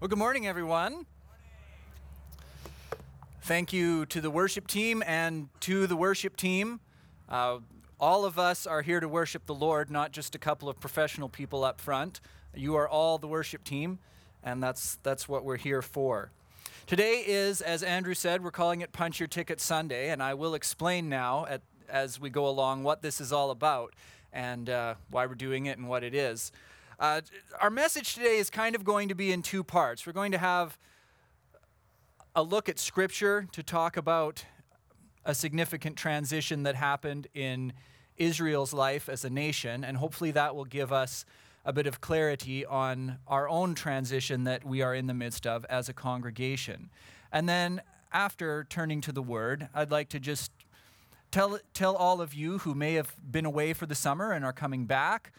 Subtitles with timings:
[0.00, 1.06] Well, good morning, everyone.
[3.42, 6.80] Thank you to the worship team and to the worship team.
[7.28, 7.58] Uh,
[8.00, 11.28] all of us are here to worship the Lord, not just a couple of professional
[11.28, 12.20] people up front.
[12.54, 14.00] You are all the worship team,
[14.42, 16.32] and that's, that's what we're here for.
[16.88, 20.54] Today is, as Andrew said, we're calling it Punch Your Ticket Sunday, and I will
[20.54, 23.94] explain now at, as we go along what this is all about
[24.32, 26.50] and uh, why we're doing it and what it is.
[27.04, 27.20] Uh,
[27.60, 30.06] our message today is kind of going to be in two parts.
[30.06, 30.78] We're going to have
[32.34, 34.46] a look at Scripture to talk about
[35.22, 37.74] a significant transition that happened in
[38.16, 41.26] Israel's life as a nation, and hopefully that will give us
[41.66, 45.66] a bit of clarity on our own transition that we are in the midst of
[45.66, 46.88] as a congregation.
[47.30, 47.82] And then
[48.14, 50.52] after turning to the Word, I'd like to just
[51.30, 54.54] tell, tell all of you who may have been away for the summer and are
[54.54, 55.32] coming back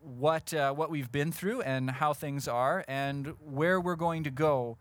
[0.00, 4.30] what, uh, what we've been through and how things are and where we're going to
[4.30, 4.78] go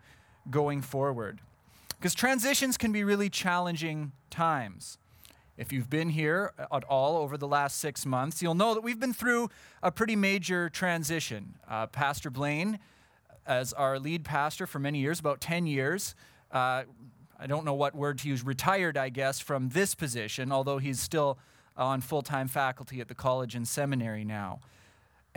[0.50, 1.40] going forward.
[1.98, 4.97] Because transitions can be really challenging times.
[5.58, 9.00] If you've been here at all over the last six months, you'll know that we've
[9.00, 9.50] been through
[9.84, 11.56] a pretty major transition.
[11.67, 12.80] Uh, pastor Blaine,
[13.45, 16.16] as our lead pastor for many years, about 10 years,
[16.53, 16.84] uh,
[17.38, 21.02] I don't know what word to use, retired, I guess, from this position, although he's
[21.02, 21.38] still
[21.75, 24.59] on full time faculty at the college and seminary now.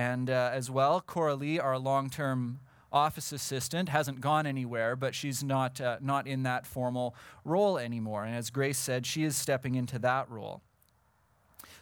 [0.02, 2.58] And uh, as well, Cora Lee, our long term
[2.90, 8.24] office assistant, hasn't gone anywhere, but she's not, uh, not in that formal role anymore.
[8.24, 10.60] And as Grace said, she is stepping into that role.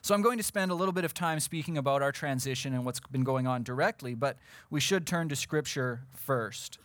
[0.03, 2.85] So I'm going to spend a little bit of time speaking about our transition and
[2.85, 4.37] what's been going on directly, but
[4.69, 6.79] we should turn to Scripture first.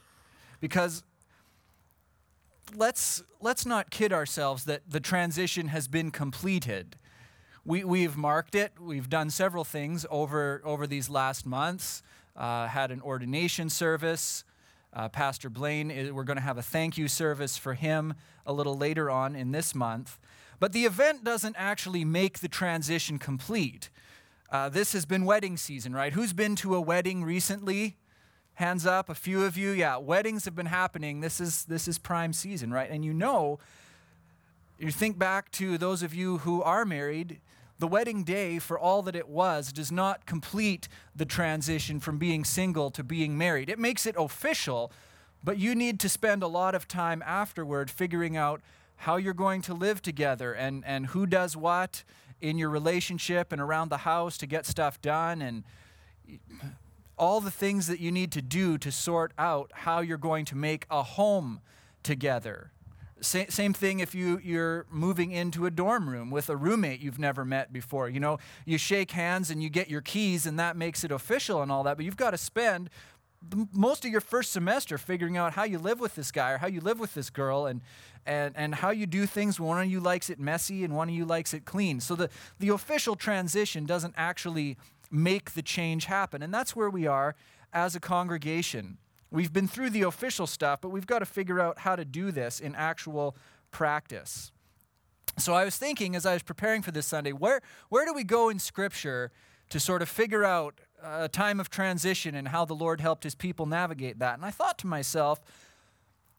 [0.62, 1.04] Because
[2.74, 6.96] let's, let's not kid ourselves that the transition has been completed
[7.66, 8.74] we, we've marked it.
[8.80, 12.04] We've done several things over, over these last months.
[12.36, 14.44] Uh, had an ordination service.
[14.94, 18.14] Uh, Pastor Blaine, we're going to have a thank you service for him
[18.46, 20.20] a little later on in this month.
[20.60, 23.90] But the event doesn't actually make the transition complete.
[24.52, 26.14] Uh, this has been wedding season, right?
[26.14, 27.98] Who's been to a wedding recently?
[28.54, 29.72] Hands up, a few of you.
[29.72, 31.20] Yeah, weddings have been happening.
[31.20, 32.90] This is this is prime season, right?
[32.90, 33.60] And you know,
[34.80, 37.42] you think back to those of you who are married,
[37.78, 42.46] the wedding day, for all that it was, does not complete the transition from being
[42.46, 43.70] single to being married.
[43.70, 44.92] It makes it official,
[45.44, 48.62] but you need to spend a lot of time afterward figuring out
[48.98, 52.04] how you're going to live together and, and who does what
[52.40, 55.64] in your relationship and around the house to get stuff done and
[57.18, 60.56] all the things that you need to do to sort out how you're going to
[60.56, 61.62] make a home
[62.04, 62.72] together.
[63.22, 67.20] Sa- same thing if you, you're moving into a dorm room with a roommate you've
[67.20, 68.10] never met before.
[68.10, 71.62] You know, you shake hands and you get your keys, and that makes it official
[71.62, 72.90] and all that, but you've got to spend
[73.74, 76.68] most of your first semester figuring out how you live with this guy or how
[76.68, 77.82] you live with this girl and,
[78.26, 79.60] and, and how you do things.
[79.60, 82.00] One of you likes it messy and one of you likes it clean.
[82.00, 84.78] So the, the official transition doesn't actually
[85.12, 86.42] make the change happen.
[86.42, 87.36] And that's where we are
[87.72, 88.98] as a congregation.
[89.36, 92.32] We've been through the official stuff, but we've got to figure out how to do
[92.32, 93.36] this in actual
[93.70, 94.54] practice.
[95.38, 98.24] So I was thinking as I was preparing for this Sunday, where, where do we
[98.24, 99.34] go in Scripture
[99.72, 103.36] to sort of figure out a time of transition and how the Lord helped his
[103.36, 104.36] people navigate that?
[104.36, 105.42] And I thought to myself,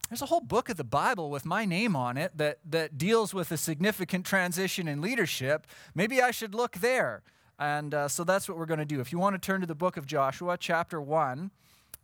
[0.09, 3.35] there's a whole book of the Bible with my name on it that, that deals
[3.35, 5.67] with a significant transition in leadership.
[5.95, 7.23] Maybe I should look there.
[7.59, 9.01] And uh, so that's what we're going to do.
[9.01, 11.51] If you want to turn to the book of Joshua, chapter 1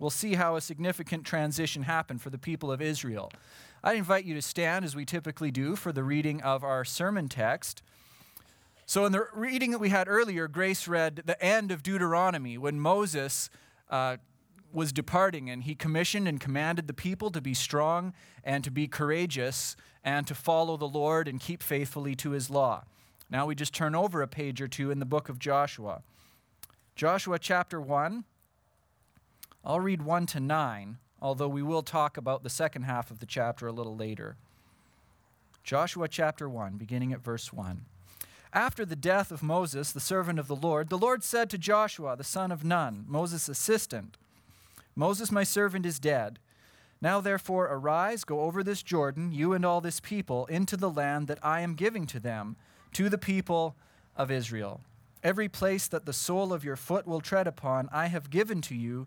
[0.02, 3.30] we'll see how a significant transition happened for the people of Israel.
[3.84, 7.28] I invite you to stand as we typically do for the reading of our sermon
[7.28, 7.84] text.
[8.84, 12.80] So, in the reading that we had earlier, Grace read the end of Deuteronomy when
[12.80, 13.48] Moses
[13.90, 14.16] uh,
[14.72, 18.88] was departing and he commissioned and commanded the people to be strong and to be
[18.88, 22.82] courageous and to follow the Lord and keep faithfully to his law.
[23.30, 26.02] Now we just turn over a page or two in the book of Joshua.
[26.96, 28.24] Joshua chapter 1
[29.64, 33.26] I'll read 1 to 9, although we will talk about the second half of the
[33.26, 34.36] chapter a little later.
[35.62, 37.84] Joshua chapter 1, beginning at verse 1.
[38.52, 42.16] After the death of Moses, the servant of the Lord, the Lord said to Joshua,
[42.16, 44.16] the son of Nun, Moses' assistant,
[44.96, 46.40] Moses, my servant, is dead.
[47.00, 51.28] Now therefore arise, go over this Jordan, you and all this people, into the land
[51.28, 52.56] that I am giving to them,
[52.94, 53.76] to the people
[54.16, 54.80] of Israel.
[55.22, 58.74] Every place that the sole of your foot will tread upon, I have given to
[58.74, 59.06] you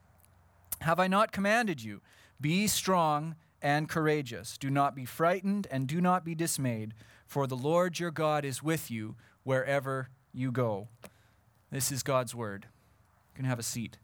[0.79, 2.01] Have I not commanded you?
[2.39, 4.57] Be strong and courageous.
[4.57, 6.93] Do not be frightened, and do not be dismayed,
[7.27, 10.87] for the Lord your God is with you wherever you go.
[11.71, 12.65] This is God's word.
[13.33, 13.97] You can have a seat.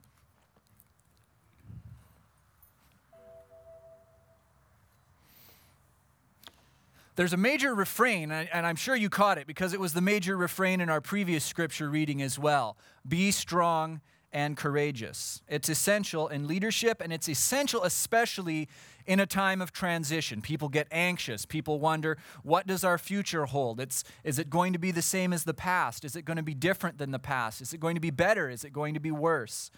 [7.16, 10.38] There's a major refrain, and I'm sure you caught it because it was the major
[10.38, 12.78] refrain in our previous scripture reading as well.
[13.08, 14.02] Be strong
[14.32, 15.42] and courageous.
[15.48, 18.68] It's essential in leadership, and it's essential especially
[19.06, 20.42] in a time of transition.
[20.42, 21.46] People get anxious.
[21.46, 23.80] People wonder, what does our future hold?
[23.80, 26.04] It's, is it going to be the same as the past?
[26.04, 27.62] Is it going to be different than the past?
[27.62, 28.50] Is it going to be better?
[28.50, 29.72] Is it going to be worse?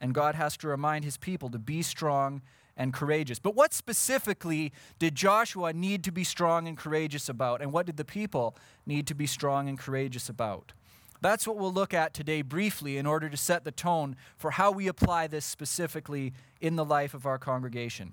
[0.00, 2.42] And God has to remind his people to be strong
[2.76, 3.38] and courageous.
[3.38, 7.60] But what specifically did Joshua need to be strong and courageous about?
[7.60, 8.56] And what did the people
[8.86, 10.72] need to be strong and courageous about?
[11.20, 14.70] That's what we'll look at today briefly in order to set the tone for how
[14.70, 18.12] we apply this specifically in the life of our congregation.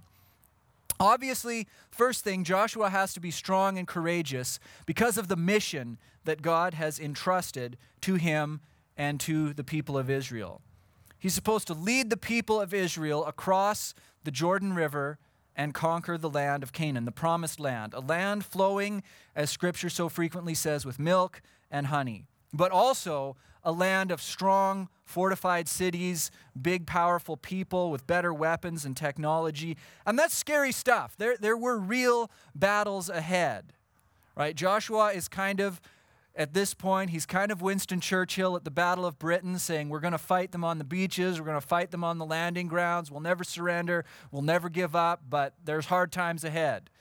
[0.99, 6.41] Obviously, first thing, Joshua has to be strong and courageous because of the mission that
[6.41, 8.61] God has entrusted to him
[8.97, 10.61] and to the people of Israel.
[11.19, 13.93] He's supposed to lead the people of Israel across
[14.23, 15.19] the Jordan River
[15.55, 19.01] and conquer the land of Canaan, the promised land, a land flowing,
[19.35, 24.87] as Scripture so frequently says, with milk and honey, but also a land of strong,
[25.03, 29.77] fortified cities, big, powerful people with better weapons and technology.
[30.05, 31.15] And that's scary stuff.
[31.17, 33.73] There, there were real battles ahead,
[34.35, 34.55] right?
[34.55, 35.81] Joshua is kind of
[36.37, 39.99] at this point, he's kind of Winston Churchill at the Battle of Britain, saying, We're
[39.99, 42.67] going to fight them on the beaches, we're going to fight them on the landing
[42.67, 46.91] grounds, we'll never surrender, we'll never give up, but there's hard times ahead.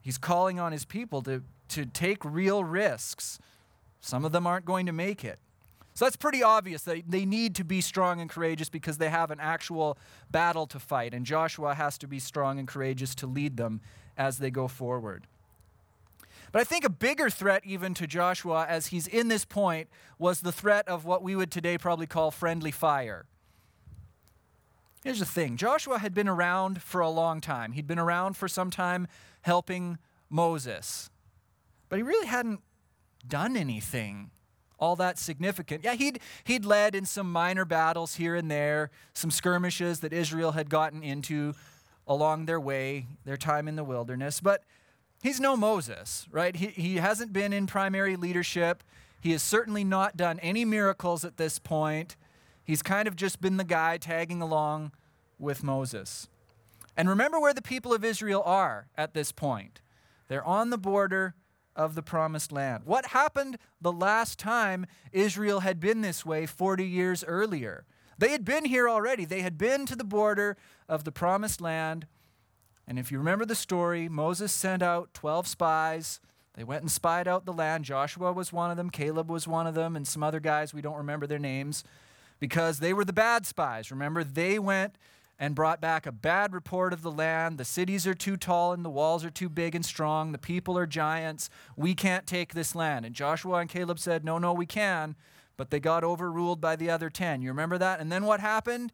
[0.00, 3.40] He's calling on his people to, to take real risks.
[4.06, 5.40] Some of them aren't going to make it.
[5.94, 9.32] So that's pretty obvious that they need to be strong and courageous because they have
[9.32, 9.98] an actual
[10.30, 13.80] battle to fight, and Joshua has to be strong and courageous to lead them
[14.16, 15.26] as they go forward.
[16.52, 19.88] But I think a bigger threat, even to Joshua, as he's in this point,
[20.20, 23.26] was the threat of what we would today probably call friendly fire.
[25.02, 28.46] Here's the thing Joshua had been around for a long time, he'd been around for
[28.46, 29.08] some time
[29.42, 29.98] helping
[30.30, 31.10] Moses,
[31.88, 32.60] but he really hadn't
[33.28, 34.30] done anything
[34.78, 35.84] all that significant.
[35.84, 40.52] Yeah, he'd, he'd led in some minor battles here and there, some skirmishes that Israel
[40.52, 41.54] had gotten into
[42.06, 44.62] along their way, their time in the wilderness, but
[45.22, 46.54] he's no Moses, right?
[46.54, 48.84] He, he hasn't been in primary leadership.
[49.20, 52.16] He has certainly not done any miracles at this point.
[52.62, 54.92] He's kind of just been the guy tagging along
[55.38, 56.28] with Moses.
[56.96, 59.80] And remember where the people of Israel are at this point.
[60.28, 61.34] They're on the border
[61.76, 62.84] of the promised land.
[62.84, 67.84] What happened the last time Israel had been this way 40 years earlier?
[68.18, 69.24] They had been here already.
[69.24, 70.56] They had been to the border
[70.88, 72.06] of the promised land.
[72.88, 76.20] And if you remember the story, Moses sent out 12 spies.
[76.54, 77.84] They went and spied out the land.
[77.84, 80.80] Joshua was one of them, Caleb was one of them, and some other guys, we
[80.80, 81.84] don't remember their names,
[82.40, 83.90] because they were the bad spies.
[83.90, 84.96] Remember, they went
[85.38, 87.58] and brought back a bad report of the land.
[87.58, 90.32] The cities are too tall and the walls are too big and strong.
[90.32, 91.50] The people are giants.
[91.76, 93.04] We can't take this land.
[93.04, 95.14] And Joshua and Caleb said, No, no, we can.
[95.56, 97.42] But they got overruled by the other 10.
[97.42, 98.00] You remember that?
[98.00, 98.92] And then what happened?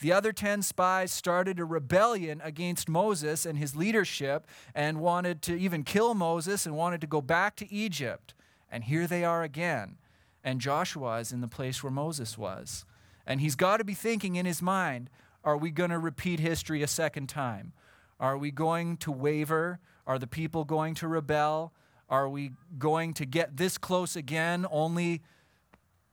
[0.00, 5.58] The other 10 spies started a rebellion against Moses and his leadership and wanted to
[5.58, 8.34] even kill Moses and wanted to go back to Egypt.
[8.70, 9.98] And here they are again.
[10.42, 12.84] And Joshua is in the place where Moses was.
[13.26, 15.08] And he's got to be thinking in his mind,
[15.44, 17.72] are we going to repeat history a second time?
[18.20, 19.80] Are we going to waver?
[20.06, 21.72] Are the people going to rebel?
[22.08, 25.22] Are we going to get this close again only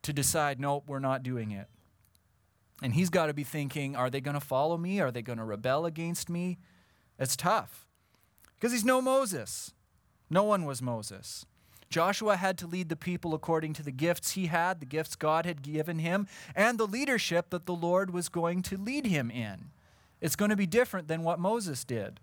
[0.04, 1.68] to decide, nope, we're not doing it?
[2.82, 5.02] And he's got to be thinking, are they going to follow me?
[5.02, 6.58] Are they going to rebel against me?
[7.20, 7.88] It's tough
[8.56, 9.74] because he's no Moses.
[10.30, 11.46] No one was Moses.
[11.90, 15.46] Joshua had to lead the people according to the gifts he had, the gifts God
[15.46, 19.72] had given him, and the leadership that the Lord was going to lead him in.
[20.22, 22.20] It's going to be different than what Moses did.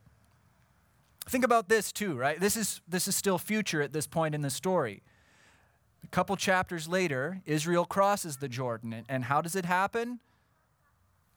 [1.29, 2.39] Think about this too, right?
[2.39, 5.03] This is, this is still future at this point in the story.
[6.05, 9.05] A couple chapters later, Israel crosses the Jordan.
[9.09, 10.21] And, how does it happen?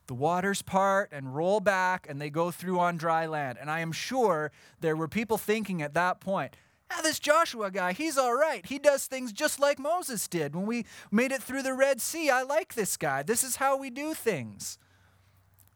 [0.06, 3.58] The waters part and roll back, and they go through on dry land.
[3.60, 6.56] And I am sure there were people thinking at that point,
[6.91, 8.65] ah, this Joshua guy, he's all right.
[8.65, 12.29] He does things just like Moses did when we made it through the Red Sea.
[12.29, 13.24] I like this guy.
[13.24, 14.77] This is how we do things.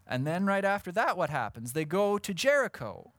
[0.06, 1.74] And then right after that, what happens?
[1.74, 3.14] They go to Jericho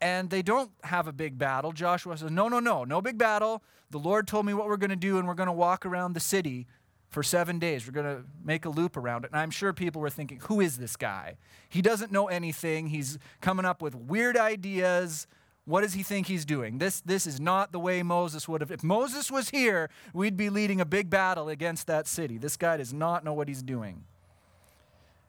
[0.00, 1.72] and they don't have a big battle.
[1.72, 3.62] Joshua says, No, no, no, no big battle.
[3.90, 6.12] The Lord told me what we're going to do, and we're going to walk around
[6.12, 6.66] the city
[7.08, 7.86] for seven days.
[7.86, 9.30] We're going to make a loop around it.
[9.30, 11.36] And I'm sure people were thinking, Who is this guy?
[11.68, 12.88] He doesn't know anything.
[12.88, 15.26] He's coming up with weird ideas.
[15.66, 16.78] What does he think he's doing?
[16.78, 18.70] This, this is not the way Moses would have.
[18.70, 22.36] If Moses was here, we'd be leading a big battle against that city.
[22.36, 24.04] This guy does not know what he's doing.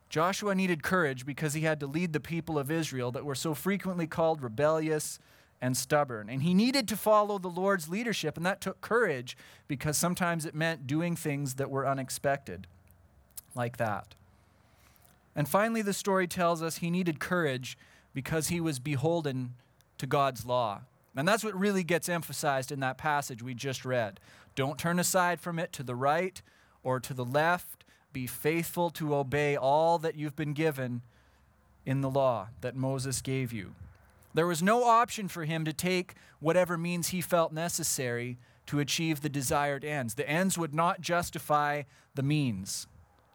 [0.10, 3.54] Joshua needed courage because he had to lead the people of Israel that were so
[3.54, 5.20] frequently called rebellious
[5.62, 6.30] and stubborn.
[6.30, 9.38] And he needed to follow the Lord's leadership, and that took courage
[9.68, 12.68] because sometimes it meant doing things that were unexpected,
[13.56, 14.16] like that.
[15.36, 17.78] And finally, the story tells us he needed courage
[18.14, 19.54] because he was beholden
[19.98, 20.82] to God's law.
[21.16, 24.20] And that's what really gets emphasized in that passage we just read.
[24.56, 26.42] Don't turn aside from it to the right
[26.84, 27.86] or to the left
[28.16, 31.02] be faithful to obey all that you've been given
[31.86, 33.76] in the law that Moses gave you.
[34.34, 38.38] There was no option for him to take whatever means he felt necessary
[38.68, 40.16] to achieve the desired ends.
[40.16, 41.84] The ends would not justify
[42.16, 42.88] the means.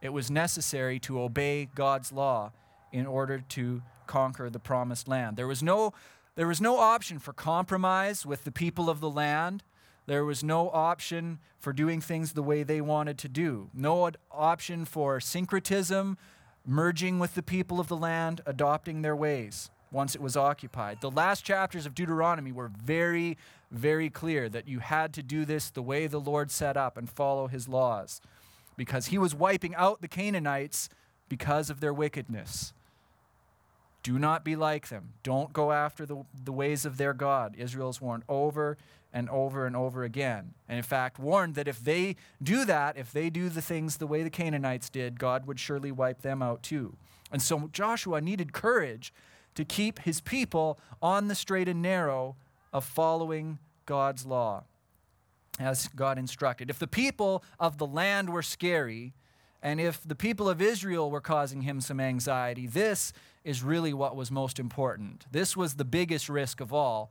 [0.03, 2.53] It was necessary to obey God's law
[2.93, 5.37] in order to conquer the promised land.
[5.37, 5.93] There was no,
[6.37, 9.63] there was no option for compromise with the people of the land.
[10.07, 14.85] There was no option for doing things the way they wanted to do, no option
[14.85, 16.17] for syncretism,
[16.67, 21.01] merging with the people of the land, adopting their ways once it was occupied.
[21.01, 23.37] The last chapters of Deuteronomy were very,
[23.71, 27.11] very clear that you had to do this the way the Lord set up and
[27.11, 28.21] follow his laws
[28.77, 30.89] because he was wiping out the Canaanites
[31.29, 32.73] because of their wickedness.
[34.03, 35.13] Do not be like them.
[35.23, 37.55] Don't go after the, the ways of their God.
[37.59, 38.79] Israel's warned over
[39.13, 40.55] and over and over again.
[40.69, 44.07] And in fact, warned that if they do that, if they do the things the
[44.07, 46.97] way the Canaanites did, God would surely wipe them out too.
[47.33, 49.13] And so Joshua needed courage
[49.55, 52.37] to keep his people on the straight and narrow
[52.73, 54.65] of following God's law
[55.59, 56.71] as God instructed.
[56.71, 59.13] If the people of the land were scary,
[59.63, 63.13] and if the people of Israel were causing him some anxiety, this
[63.45, 65.27] is really what was most important.
[65.31, 67.11] This was the biggest risk of all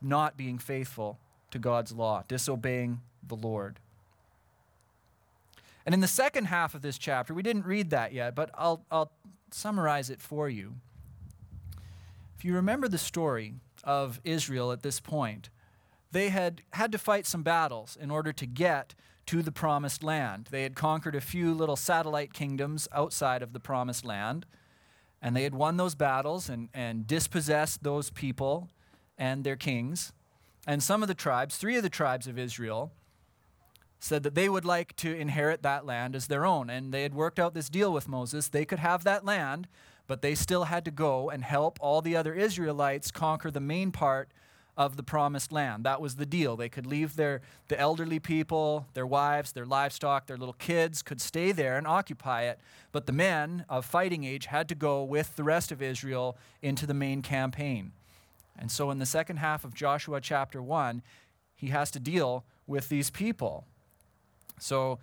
[0.00, 1.18] not being faithful
[1.50, 3.78] to God's law, disobeying the Lord.
[5.84, 8.84] And in the second half of this chapter, we didn't read that yet, but I'll,
[8.90, 9.12] I'll
[9.50, 10.74] summarize it for you.
[12.36, 13.54] If you remember the story
[13.84, 15.48] of Israel at this point,
[16.10, 18.94] they had had to fight some battles in order to get
[19.26, 20.48] to the promised land.
[20.50, 24.46] They had conquered a few little satellite kingdoms outside of the promised land,
[25.22, 28.68] and they had won those battles and, and dispossessed those people
[29.18, 30.12] and their kings.
[30.66, 32.92] And some of the tribes, three of the tribes of Israel,
[33.98, 36.68] said that they would like to inherit that land as their own.
[36.68, 38.48] And they had worked out this deal with Moses.
[38.48, 39.68] They could have that land,
[40.06, 43.92] but they still had to go and help all the other Israelites conquer the main
[43.92, 44.30] part
[44.76, 45.84] of the promised land.
[45.84, 46.56] That was the deal.
[46.56, 51.20] They could leave their the elderly people, their wives, their livestock, their little kids could
[51.20, 52.58] stay there and occupy it,
[52.92, 56.86] but the men of fighting age had to go with the rest of Israel into
[56.86, 57.92] the main campaign.
[58.58, 61.02] And so in the second half of Joshua chapter 1,
[61.54, 63.64] he has to deal with these people.
[64.58, 64.98] So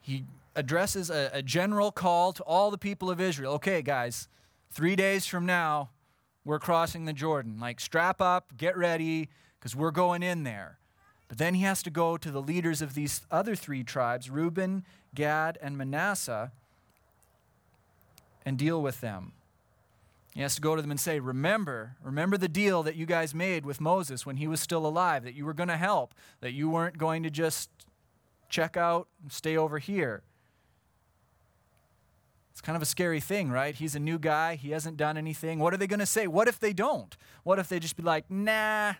[0.00, 0.24] he
[0.56, 3.54] addresses a, a, general call to all the people of Israel.
[3.54, 4.28] Okay, guys,
[4.70, 5.90] three days from now,
[6.44, 7.58] we're crossing the Jordan.
[7.60, 9.28] Like, strap up, get ready,
[9.58, 10.78] because we're going in there.
[11.28, 14.84] But then he has to go to the leaders of these other three tribes Reuben,
[15.14, 16.50] Gad, and Manasseh
[18.44, 19.32] and deal with them.
[20.34, 23.34] He has to go to them and say, Remember, remember the deal that you guys
[23.34, 26.52] made with Moses when he was still alive, that you were going to help, that
[26.52, 27.68] you weren't going to just
[28.48, 30.22] check out and stay over here.
[32.60, 33.74] It's kind of a scary thing, right?
[33.74, 34.54] He's a new guy.
[34.54, 35.60] He hasn't done anything.
[35.60, 36.26] What are they going to say?
[36.26, 37.16] What if they don't?
[37.42, 38.92] What if they just be like, nah,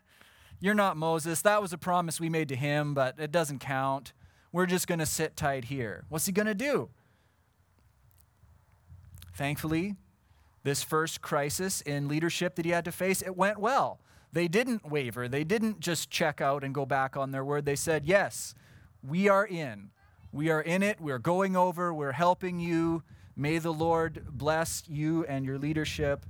[0.60, 1.42] you're not Moses.
[1.42, 4.14] That was a promise we made to him, but it doesn't count.
[4.50, 6.06] We're just going to sit tight here.
[6.08, 6.88] What's he going to do?
[9.34, 9.94] Thankfully,
[10.62, 14.00] this first crisis in leadership that he had to face, it went well.
[14.32, 15.28] they didn't waver.
[15.28, 17.66] They didn't just check out and go back on their word.
[17.66, 18.54] They said, Yes,
[19.06, 19.90] we are in.
[20.32, 20.98] We are in it.
[20.98, 21.92] We're going over.
[21.92, 23.02] We're helping you.
[23.36, 26.26] May the Lord bless you and your leadership.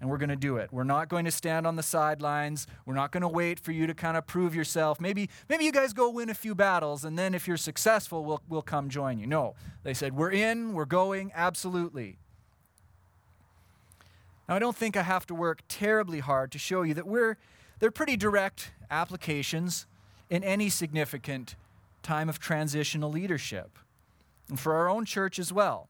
[0.00, 0.72] And we're going to do it.
[0.72, 2.66] We're not going to stand on the sidelines.
[2.86, 4.98] We're not going to wait for you to kind of prove yourself.
[4.98, 8.40] Maybe, maybe you guys go win a few battles, and then if you're successful, we'll,
[8.48, 9.26] we'll come join you.
[9.26, 9.54] No.
[9.82, 12.16] They said, We're in, we're going, absolutely.
[14.48, 17.36] Now, I don't think I have to work terribly hard to show you that we're,
[17.78, 19.86] they're pretty direct applications
[20.30, 21.56] in any significant
[22.02, 23.78] time of transitional leadership,
[24.48, 25.89] and for our own church as well.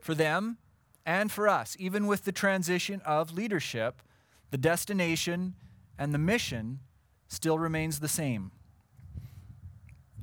[0.00, 0.58] For them
[1.04, 4.02] and for us, even with the transition of leadership,
[4.50, 5.54] the destination
[5.98, 6.80] and the mission
[7.28, 8.52] still remains the same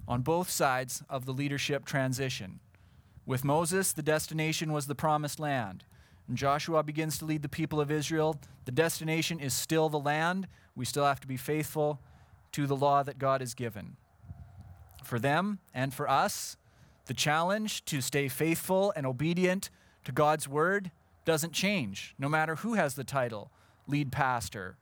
[0.07, 2.59] on both sides of the leadership transition.
[3.25, 5.83] With Moses, the destination was the promised land.
[6.27, 8.39] And Joshua begins to lead the people of Israel.
[8.65, 10.47] The destination is still the land.
[10.75, 11.99] We still have to be faithful
[12.51, 13.97] to the law that God has given.
[15.03, 16.57] For them and for us,
[17.05, 19.69] the challenge to stay faithful and obedient
[20.03, 20.91] to God's word
[21.23, 23.51] doesn't change, no matter who has the title
[23.87, 24.77] lead pastor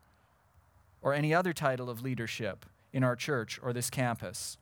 [1.01, 4.58] or any other title of leadership in our church or this campus.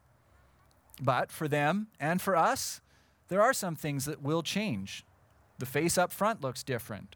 [1.02, 2.82] But for them and for us,
[3.28, 5.06] there are some things that will change.
[5.60, 7.16] The face up front looks different.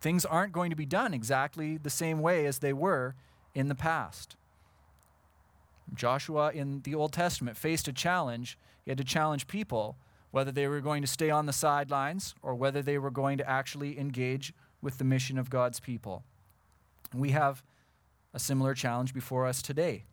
[0.00, 3.14] Things aren't going to be done exactly the same way as they were
[3.54, 4.36] in the past.
[5.94, 8.58] Joshua in the Old Testament faced a challenge.
[8.84, 9.96] He had to challenge people
[10.30, 13.48] whether they were going to stay on the sidelines or whether they were going to
[13.48, 16.24] actually engage with the mission of God's people.
[17.14, 17.62] We have
[18.34, 20.04] a similar challenge before us today.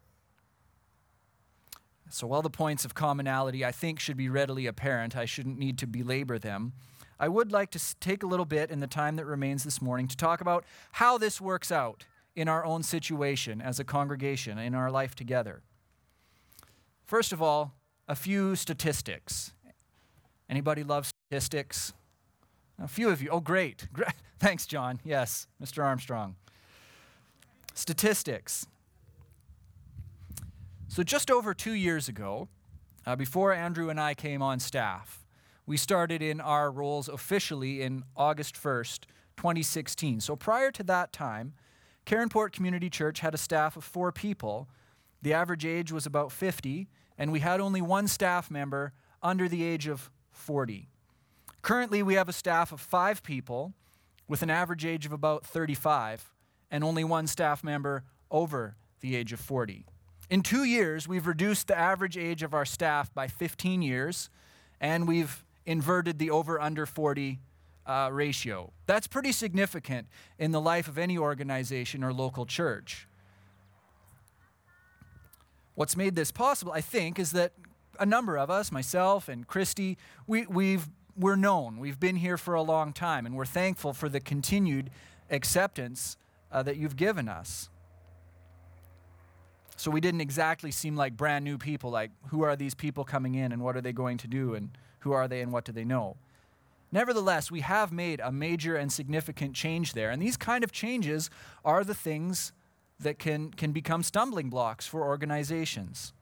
[2.12, 5.78] So, while the points of commonality I think should be readily apparent, I shouldn't need
[5.78, 6.74] to belabor them.
[7.20, 10.08] I would like to take a little bit in the time that remains this morning
[10.08, 14.74] to talk about how this works out in our own situation as a congregation, in
[14.74, 15.62] our life together.
[17.06, 17.74] First of all,
[18.10, 19.54] a few statistics.
[20.50, 21.94] Anybody love statistics?
[22.82, 23.30] A few of you.
[23.30, 23.88] Oh, great.
[24.40, 25.00] Thanks, John.
[25.06, 25.84] Yes, Mr.
[25.84, 26.36] Armstrong.
[27.74, 28.66] Statistics.
[30.88, 32.50] So, just over two years ago,
[33.06, 35.26] uh, before Andrew and I came on staff,
[35.68, 39.02] we started in our roles officially in August 1st,
[39.38, 40.20] 2016.
[40.20, 41.54] So prior to that time,
[42.08, 44.68] Caronport Community Church had a staff of four people.
[45.22, 46.88] The average age was about 50,
[47.20, 50.88] and we had only one staff member under the age of 40.
[51.62, 53.74] Currently, we have a staff of five people
[54.28, 56.34] with an average age of about 35,
[56.72, 59.86] and only one staff member over the age of 40.
[60.30, 64.30] In two years, we've reduced the average age of our staff by 15 years,
[64.80, 67.40] and we've inverted the over under 40
[67.86, 68.72] uh, ratio.
[68.86, 73.09] That's pretty significant in the life of any organization or local church.
[75.80, 77.54] What's made this possible, I think, is that
[78.02, 81.80] a number of us, myself and Christy, we, we've, we're known.
[81.80, 84.90] We've been here for a long time, and we're thankful for the continued
[85.30, 86.18] acceptance
[86.52, 87.70] uh, that you've given us.
[89.78, 93.36] So we didn't exactly seem like brand new people, like, who are these people coming
[93.36, 94.56] in and what are they going to do?
[94.56, 96.18] And who are they and what do they know?
[96.92, 100.10] Nevertheless, we have made a major and significant change there.
[100.10, 101.30] And these kind of changes
[101.64, 102.52] are the things
[103.00, 106.14] that can, can become stumbling blocks for organizations.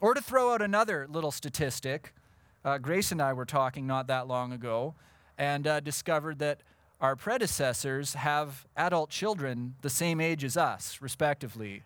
[0.00, 2.12] Or to throw out another little statistic,
[2.64, 4.94] uh, Grace and I were talking not that long ago
[5.38, 6.60] and uh, discovered that
[7.00, 11.82] our predecessors have adult children the same age as us, respectively.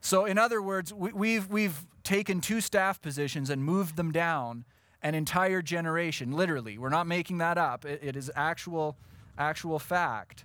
[0.00, 4.64] So, in other words, we, we've, we've taken two staff positions and moved them down
[5.02, 6.78] an entire generation, literally.
[6.78, 7.84] We're not making that up.
[7.84, 8.96] it, it is actual,
[9.38, 10.44] actual fact.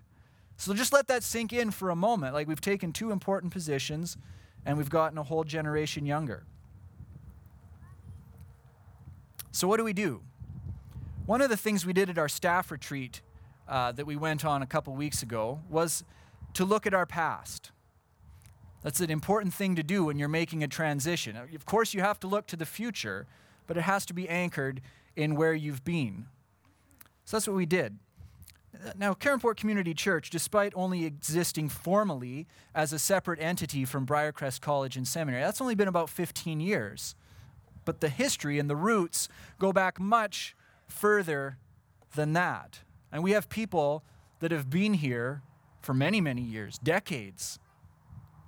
[0.57, 2.33] So just let that sink in for a moment.
[2.33, 4.17] Like we've taken two important positions
[4.65, 6.43] and we've gotten a whole generation younger.
[9.51, 10.21] So, what do we do?
[11.25, 13.21] One of the things we did at our staff retreat
[13.67, 16.03] uh, that we went on a couple weeks ago was
[16.53, 17.71] to look at our past.
[18.83, 21.35] That's an important thing to do when you're making a transition.
[21.37, 23.25] Of course, you have to look to the future,
[23.65, 24.81] but it has to be anchored
[25.15, 26.27] in where you've been.
[27.23, 27.97] So that's what we did.
[28.97, 34.97] Now, Caronport Community Church, despite only existing formally as a separate entity from Briercrest College
[34.97, 37.15] and Seminary, that's only been about 15 years.
[37.85, 40.55] But the history and the roots go back much
[40.87, 41.57] further
[42.15, 42.79] than that.
[43.11, 44.03] And we have people
[44.39, 45.41] that have been here
[45.81, 47.59] for many, many years, decades,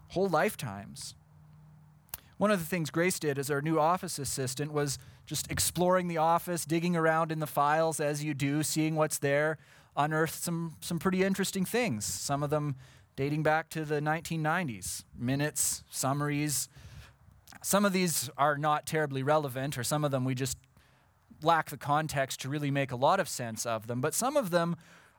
[0.10, 1.16] whole lifetimes.
[2.38, 6.18] One of the things Grace did as our new office assistant was just exploring the
[6.18, 9.58] office, digging around in the files as you do, seeing what's there,
[9.98, 12.06] unearthed some, some pretty interesting things.
[12.06, 12.76] Some of them
[13.16, 15.04] dating back to the 1990s.
[15.18, 16.70] Minutes, summaries.
[17.64, 20.58] Some of these are not terribly relevant, or some of them we just
[21.42, 24.00] lack the context to really make a lot of sense of them.
[24.00, 24.76] But some of them,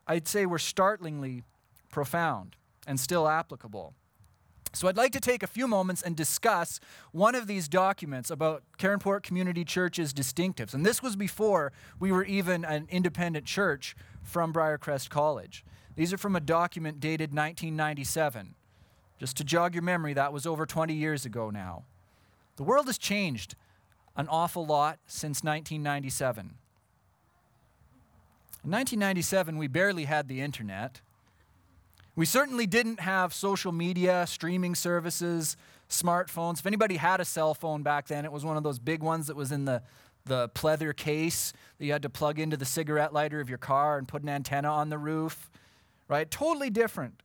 [0.07, 1.43] I'd say, were startlingly
[1.91, 2.55] profound
[2.87, 3.93] and still applicable.
[4.73, 6.79] So I'd like to take a few moments and discuss
[7.11, 10.73] one of these documents about Caronport Community Church's distinctives.
[10.73, 13.95] And this was before we were even an independent church
[14.29, 15.65] from Briercrest College.
[15.95, 18.55] These are from a document dated 1997.
[19.19, 21.83] Just to jog your memory, that was over 20 years ago now.
[22.55, 23.55] The world has changed
[24.15, 26.55] an awful lot since 1997.
[28.63, 31.01] In 1997, we barely had the internet.
[32.15, 35.55] We certainly didn't have social media, streaming services,
[35.89, 36.59] smartphones.
[36.59, 39.27] If anybody had a cell phone back then, it was one of those big ones
[39.27, 39.81] that was in the,
[40.25, 43.97] the pleather case that you had to plug into the cigarette lighter of your car
[43.97, 45.49] and put an antenna on the roof,
[46.07, 46.29] right?
[46.29, 47.23] Totally different.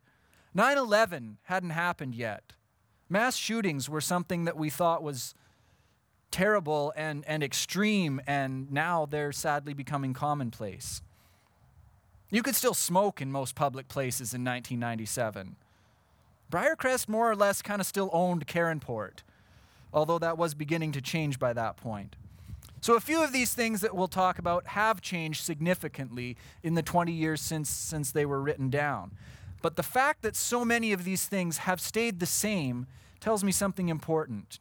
[0.55, 2.53] 9 11 hadn't happened yet.
[3.09, 5.35] Mass shootings were something that we thought was
[6.31, 11.03] terrible and, and extreme, and now they're sadly becoming commonplace.
[12.31, 15.57] You could still smoke in most public places in 1997.
[16.51, 19.21] Briercrest more or less kind of still owned Caronport,
[19.93, 22.17] although that was beginning to change by that point.
[22.85, 26.83] So, a few of these things that we'll talk about have changed significantly in the
[26.83, 29.13] 20 years since, since they were written down.
[29.63, 32.87] But the fact that so many of these things have stayed the same
[33.21, 34.59] tells me something important.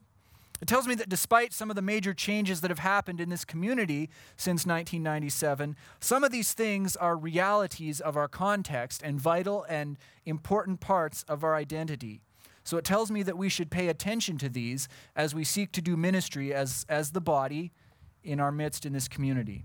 [0.62, 3.44] It tells me that despite some of the major changes that have happened in this
[3.44, 9.98] community since 1997, some of these things are realities of our context and vital and
[10.26, 12.22] important parts of our identity.
[12.64, 15.82] So it tells me that we should pay attention to these as we seek to
[15.82, 17.74] do ministry as, as the body
[18.24, 19.64] in our midst in this community.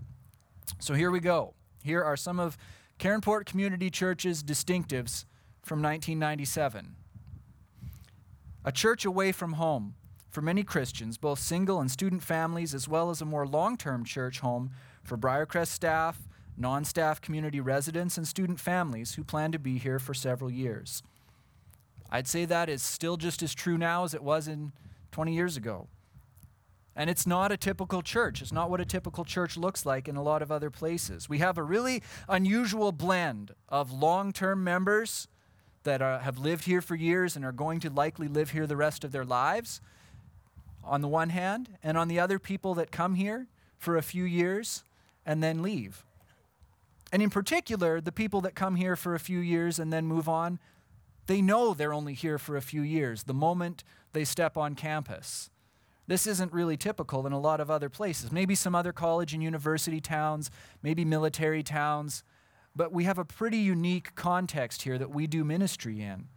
[0.79, 1.53] So here we go.
[1.83, 2.57] Here are some of
[2.99, 5.25] Caronport Community Church's distinctives
[5.63, 6.95] from 1997.
[8.65, 9.95] A church away from home
[10.29, 14.03] for many Christians, both single and student families, as well as a more long term
[14.03, 14.71] church home
[15.03, 19.97] for Briercrest staff, non staff community residents, and student families who plan to be here
[19.97, 21.01] for several years.
[22.11, 24.73] I'd say that is still just as true now as it was in
[25.11, 25.87] 20 years ago.
[26.99, 28.41] And it's not a typical church.
[28.41, 31.29] It's not what a typical church looks like in a lot of other places.
[31.29, 35.29] We have a really unusual blend of long term members
[35.83, 38.75] that are, have lived here for years and are going to likely live here the
[38.75, 39.79] rest of their lives
[40.83, 44.25] on the one hand, and on the other, people that come here for a few
[44.25, 44.83] years
[45.25, 46.03] and then leave.
[47.13, 50.27] And in particular, the people that come here for a few years and then move
[50.27, 50.59] on,
[51.27, 55.49] they know they're only here for a few years the moment they step on campus.
[56.09, 58.31] This isn't really typical in a lot of other places.
[58.31, 60.49] Maybe some other college and university towns,
[60.81, 62.23] maybe military towns,
[62.75, 66.27] but we have a pretty unique context here that we do ministry in.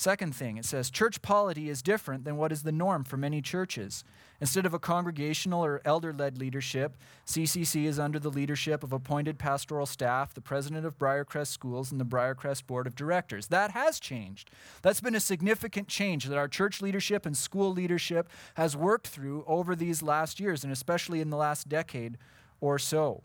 [0.00, 3.42] Second thing, it says church polity is different than what is the norm for many
[3.42, 4.02] churches.
[4.40, 9.38] Instead of a congregational or elder led leadership, CCC is under the leadership of appointed
[9.38, 13.48] pastoral staff, the president of Briercrest Schools, and the Briercrest Board of Directors.
[13.48, 14.50] That has changed.
[14.80, 19.44] That's been a significant change that our church leadership and school leadership has worked through
[19.46, 22.16] over these last years, and especially in the last decade
[22.62, 23.22] or so.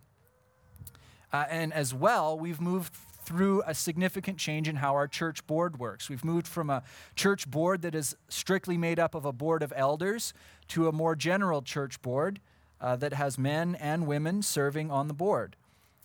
[1.32, 2.94] Uh, and as well, we've moved
[3.26, 6.10] through a significant change in how our church board works.
[6.10, 6.84] We've moved from a
[7.16, 10.34] church board that is strictly made up of a board of elders
[10.70, 12.40] to a more general church board
[12.80, 15.56] uh, that has men and women serving on the board.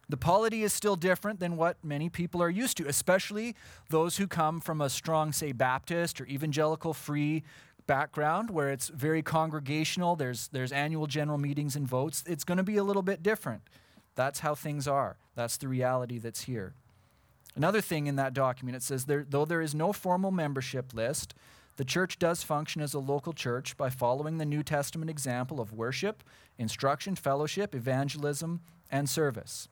[0.09, 3.55] The polity is still different than what many people are used to, especially
[3.91, 7.45] those who come from a strong, say, Baptist or evangelical free
[7.87, 12.25] background where it's very congregational, there's, there's annual general meetings and votes.
[12.27, 13.63] It's going to be a little bit different.
[14.17, 15.17] That's how things are.
[15.35, 16.75] That's the reality that's here.
[17.61, 21.35] Another thing in that document, it says, there, though there is no formal membership list,
[21.77, 25.75] the church does function as a local church by following the New Testament example of
[25.75, 26.25] worship,
[26.57, 29.69] instruction, fellowship, evangelism, and service.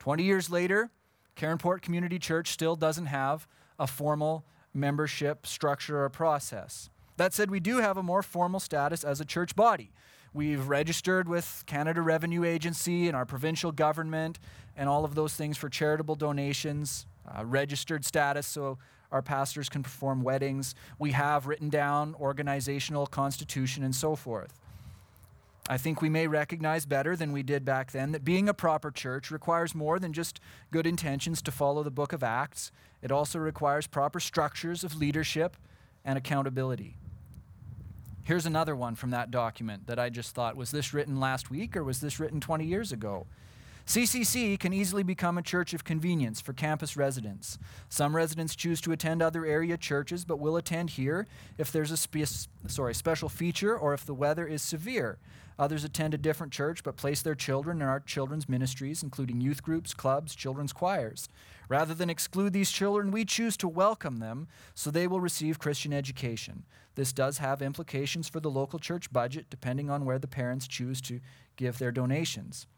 [0.00, 0.90] 20 years later,
[1.34, 3.48] Caronport Community Church still doesn't have
[3.78, 6.90] a formal membership structure or process.
[7.16, 9.92] That said, we do have a more formal status as a church body.
[10.34, 14.38] We've registered with Canada Revenue Agency and our provincial government
[14.76, 18.78] and all of those things for charitable donations uh, registered status so
[19.12, 20.74] our pastors can perform weddings.
[20.98, 24.58] We have written down organizational constitution and so forth.
[25.68, 28.90] I think we may recognize better than we did back then that being a proper
[28.90, 30.40] church requires more than just
[30.72, 32.72] good intentions to follow the book of Acts.
[33.02, 35.56] It also requires proper structures of leadership
[36.04, 36.96] and accountability.
[38.24, 41.76] Here's another one from that document that I just thought was this written last week
[41.76, 43.26] or was this written 20 years ago?
[43.90, 47.58] CCC can easily become a church of convenience for campus residents.
[47.88, 51.26] Some residents choose to attend other area churches, but will attend here
[51.58, 55.18] if there's a spe- sorry, special feature or if the weather is severe.
[55.58, 59.60] Others attend a different church but place their children in our children's ministries, including youth
[59.60, 61.28] groups, clubs, children's choirs.
[61.68, 65.92] Rather than exclude these children, we choose to welcome them so they will receive Christian
[65.92, 66.62] education.
[66.94, 71.00] This does have implications for the local church budget, depending on where the parents choose
[71.00, 71.18] to
[71.56, 72.68] give their donations.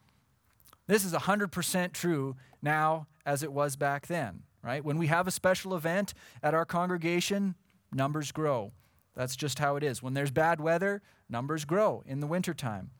[0.92, 4.84] This is 100% true now as it was back then, right?
[4.84, 7.54] When we have a special event at our congregation,
[7.94, 8.72] numbers grow.
[9.16, 10.02] That's just how it is.
[10.02, 11.00] When there's bad weather,
[11.30, 12.90] numbers grow in the wintertime.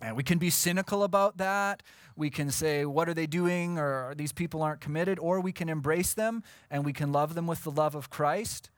[0.00, 1.82] And we can be cynical about that.
[2.14, 3.76] We can say, what are they doing?
[3.76, 5.18] Or these people aren't committed.
[5.18, 8.70] Or we can embrace them and we can love them with the love of Christ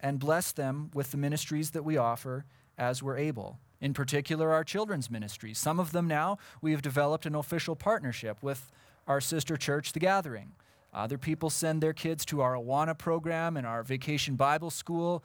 [0.00, 2.46] and bless them with the ministries that we offer
[2.78, 5.58] as we're able in particular our children's ministries.
[5.58, 8.70] Some of them now we have developed an official partnership with
[9.08, 10.52] our sister church, The Gathering.
[10.94, 15.24] Other people send their kids to our Awana program and our vacation Bible school.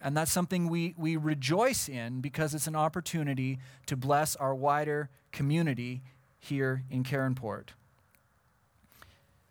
[0.00, 5.08] And that's something we, we rejoice in because it's an opportunity to bless our wider
[5.32, 6.02] community
[6.38, 7.68] here in Caronport.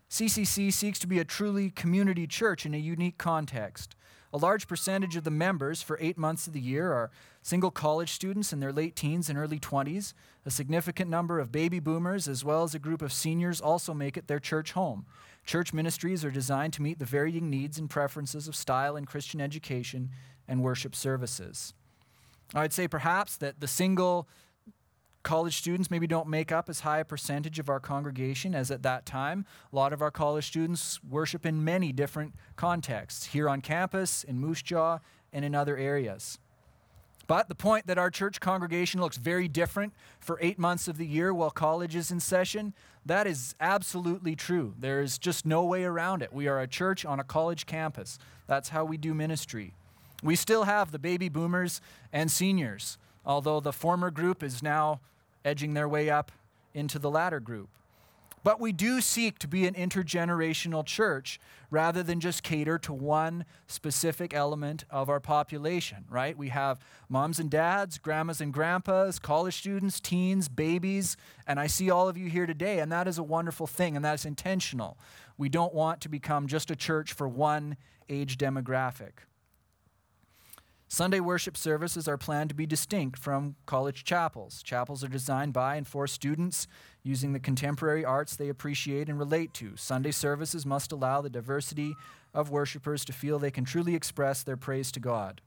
[0.08, 3.96] CCC seeks to be a truly community church in a unique context.
[4.32, 7.10] A large percentage of the members for eight months of the year are
[7.46, 10.14] single college students in their late teens and early 20s.
[10.48, 14.18] A significant number of baby boomers, as well as a group of seniors, also make
[14.18, 15.06] it their church home.
[15.46, 19.40] Church ministries are designed to meet the varying needs and preferences of style and Christian
[19.40, 20.10] education
[20.48, 21.76] and worship services.
[22.56, 24.28] I'd say perhaps that the single
[25.22, 28.84] College students maybe don't make up as high a percentage of our congregation as at
[28.84, 29.44] that time.
[29.74, 34.40] A lot of our college students worship in many different contexts here on campus, in
[34.40, 35.00] Moose Jaw,
[35.34, 36.38] and in other areas.
[37.28, 41.08] But the point that our church congregation looks very different for eight months of the
[41.08, 42.74] year while college is in session,
[43.06, 44.76] that is absolutely true.
[44.78, 46.32] There is just no way around it.
[46.32, 48.20] We are a church on a college campus.
[48.48, 49.74] That's how we do ministry.
[50.24, 51.82] We still have the baby boomers
[52.14, 55.00] and seniors, although the former group is now
[55.44, 56.32] edging their way up
[56.74, 57.70] into the latter group.
[58.46, 61.40] But we do seek to be an intergenerational church
[61.72, 66.38] rather than just cater to one specific element of our population, right?
[66.38, 66.80] We have
[67.10, 72.20] moms and dads, grandmas and grandpas, college students, teens, babies, and I see all of
[72.20, 75.00] you here today, and that is a wonderful thing, and that's intentional.
[75.40, 77.78] We don't want to become just a church for one
[78.10, 79.26] age demographic.
[80.96, 84.64] Sunday worship services are planned to be distinct from college chapels.
[84.64, 86.68] Chapels are designed by and for students
[87.04, 89.76] using the contemporary arts they appreciate and relate to.
[89.76, 91.96] Sunday services must allow the diversity
[92.34, 95.42] of worshipers to feel they can truly express their praise to God.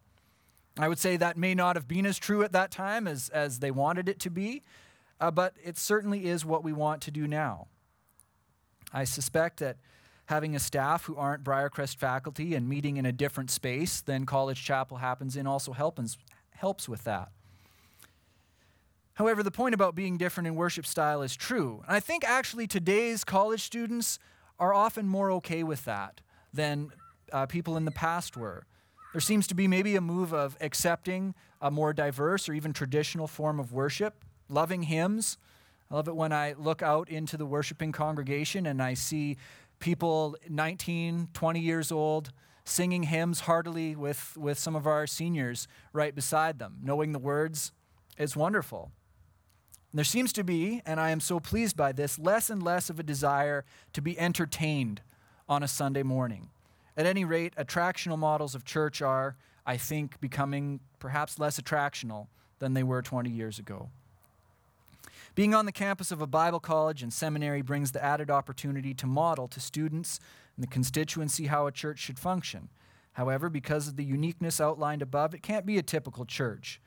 [0.79, 3.61] I would say that may not have been as true at that time as, as
[3.61, 4.65] they wanted it to be,
[5.19, 7.69] uh, but it certainly is what we want to do now.
[8.93, 9.79] I suspect that
[10.29, 14.63] having a staff who aren't Briercrest faculty and meeting in a different space than College
[14.63, 16.19] Chapel happens in also helps,
[16.51, 17.31] helps with that.
[19.15, 21.83] However, the point about being different in worship style is true.
[21.87, 24.19] And I think actually today's college students
[24.59, 26.21] are often more okay with that
[26.53, 26.93] than
[27.33, 28.67] uh, people in the past were.
[29.15, 33.27] There seems to be maybe a move of accepting a more diverse or even traditional
[33.27, 35.39] form of worship, loving hymns.
[35.91, 39.39] I love it when I look out into the worshiping congregation and I see
[39.79, 42.33] people 19, 20 years old
[42.65, 47.73] singing hymns heartily with, with some of our seniors right beside them, knowing the words
[48.19, 48.93] is wonderful.
[49.95, 53.01] there seems to be, and I am so pleased by this, less and less of
[53.01, 53.65] a desire
[53.95, 55.01] to be entertained
[55.49, 56.51] on a Sunday morning.
[56.97, 62.27] At any rate, attractional models of church are, I think, becoming perhaps less attractional
[62.59, 63.89] than they were 20 years ago.
[65.39, 69.07] Being on the campus of a Bible college and seminary brings the added opportunity to
[69.07, 70.19] model to students
[70.57, 72.71] and the constituency how a church should function.
[73.13, 76.81] However, because of the uniqueness outlined above, it can't be a typical church.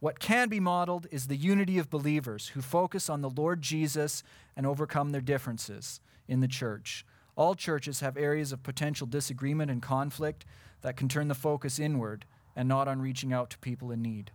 [0.00, 4.24] What can be modeled is the unity of believers who focus on the Lord Jesus
[4.56, 7.06] and overcome their differences in the church.
[7.36, 10.44] All churches have areas of potential disagreement and conflict
[10.80, 12.24] that can turn the focus inward
[12.56, 14.32] and not on reaching out to people in need.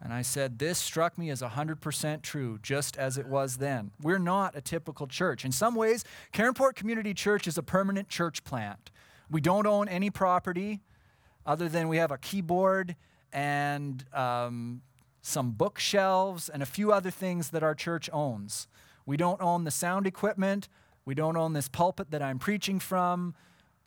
[0.00, 3.92] And I said, This struck me as 100% true, just as it was then.
[4.00, 5.44] We're not a typical church.
[5.44, 8.90] In some ways, Caronport Community Church is a permanent church plant.
[9.30, 10.80] We don't own any property
[11.44, 12.96] other than we have a keyboard
[13.32, 14.82] and um,
[15.22, 18.68] some bookshelves and a few other things that our church owns.
[19.06, 20.68] We don't own the sound equipment.
[21.04, 23.34] We don't own this pulpit that I'm preaching from.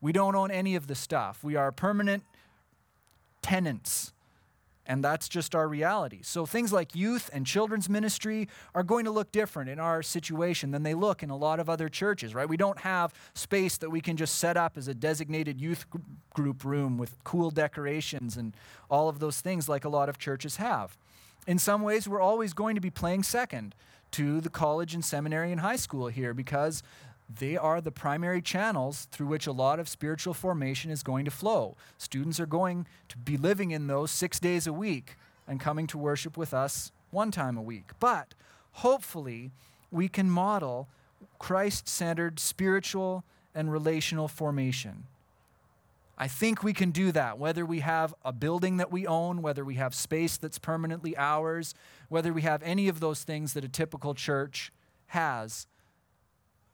[0.01, 1.43] We don't own any of the stuff.
[1.43, 2.23] We are permanent
[3.41, 4.13] tenants
[4.89, 6.21] And that's just our reality.
[6.23, 10.71] So things like youth and children's ministry are going to look different in our situation
[10.71, 12.49] than they look in a lot of other churches, right?
[12.49, 15.85] We don't have space that we can just set up as a designated youth
[16.33, 18.57] group room with cool decorations and
[18.89, 20.97] all of those things like a lot of churches have.
[21.45, 23.75] In some ways, we're always going to be playing second
[24.11, 26.81] to the college and seminary and high school here because
[27.37, 31.31] they are the primary channels through which a lot of spiritual formation is going to
[31.31, 31.75] flow.
[31.97, 35.15] Students are going to be living in those six days a week
[35.47, 37.91] and coming to worship with us one time a week.
[37.99, 38.33] But
[38.73, 39.51] hopefully,
[39.91, 40.87] we can model
[41.37, 45.05] Christ centered spiritual and relational formation.
[46.17, 49.63] I think we can do that, whether we have a building that we own, whether
[49.63, 51.73] we have space that's permanently ours,
[52.09, 54.73] whether we have any of those things that a typical church
[55.07, 55.65] has.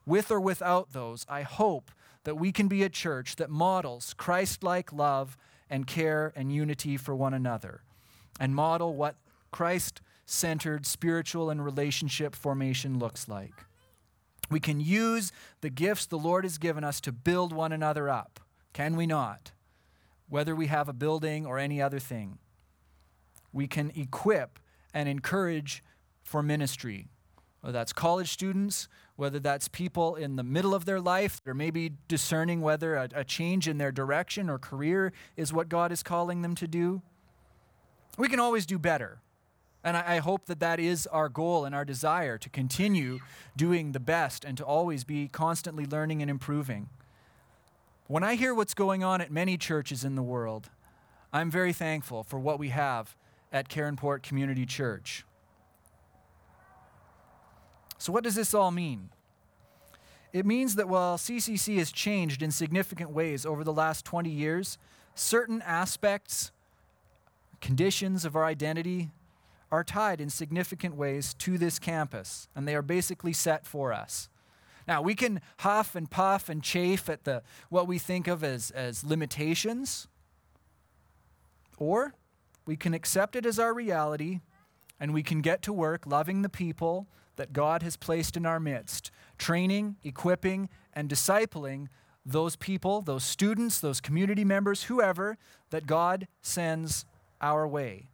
[0.06, 1.92] With or without those, I hope
[2.24, 5.38] that we can be a church that models Christ like love
[5.70, 7.82] and care and unity for one another,
[8.40, 9.16] and model what
[9.52, 13.66] Christ centered spiritual and relationship formation looks like.
[14.50, 18.40] We can use the gifts the Lord has given us to build one another up
[18.76, 19.54] can we not?
[20.28, 22.40] Whether we have a building or any other thing,
[23.54, 24.60] we can equip
[24.94, 25.82] and encourage
[26.26, 27.08] for ministry.
[27.62, 31.94] Whether that's college students, whether that's people in the middle of their life, or maybe
[32.08, 36.42] discerning whether a, a change in their direction or career is what God is calling
[36.42, 37.02] them to do.
[38.18, 39.20] We can always do better.
[39.84, 43.20] And I, I, hope that that is our goal and our desire to continue
[43.56, 46.90] doing the best and to always be constantly learning and improving.
[48.08, 50.70] When I hear what's going on at many churches in the world,
[51.32, 53.16] I'm very thankful for what we have
[53.52, 55.24] at Caronport Community Church.
[58.06, 59.10] So, what does this all mean?
[60.32, 64.78] It means that while CCC has changed in significant ways over the last 20 years,
[65.16, 66.52] certain aspects,
[67.62, 69.10] conditions of our identity
[69.72, 74.30] are tied in significant ways to this campus, and they are basically set for us.
[74.88, 78.70] Now, we can huff and puff and chafe at the, what we think of as,
[78.70, 80.08] as limitations,
[81.80, 82.14] or
[82.68, 84.42] we can accept it as our reality
[85.00, 88.60] and we can get to work loving the people that God has placed in our
[88.60, 91.88] midst, training, equipping, and discipling
[92.26, 95.38] those people, those students, those community members, whoever
[95.70, 97.06] that God sends
[97.42, 98.10] our way.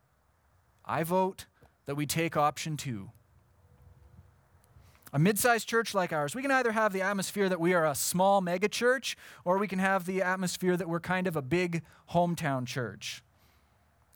[0.85, 1.45] I vote
[1.85, 3.11] that we take option two.
[5.13, 7.85] A mid sized church like ours, we can either have the atmosphere that we are
[7.85, 11.41] a small mega church, or we can have the atmosphere that we're kind of a
[11.41, 11.81] big
[12.11, 13.23] hometown church.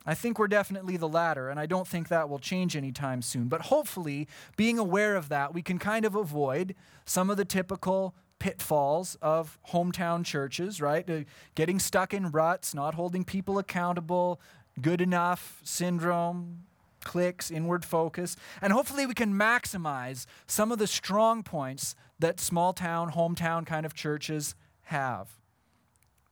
[0.06, 3.48] I think we're definitely the latter, and I don't think that will change anytime soon.
[3.48, 8.14] But hopefully, being aware of that, we can kind of avoid some of the typical
[8.40, 11.10] pitfalls of hometown churches, right?
[11.10, 11.22] Uh,
[11.56, 14.40] getting stuck in ruts, not holding people accountable,
[14.82, 16.64] good enough syndrome,
[17.04, 22.74] clicks, inward focus, and hopefully we can maximize some of the strong points that small
[22.74, 25.30] town, hometown kind of churches have.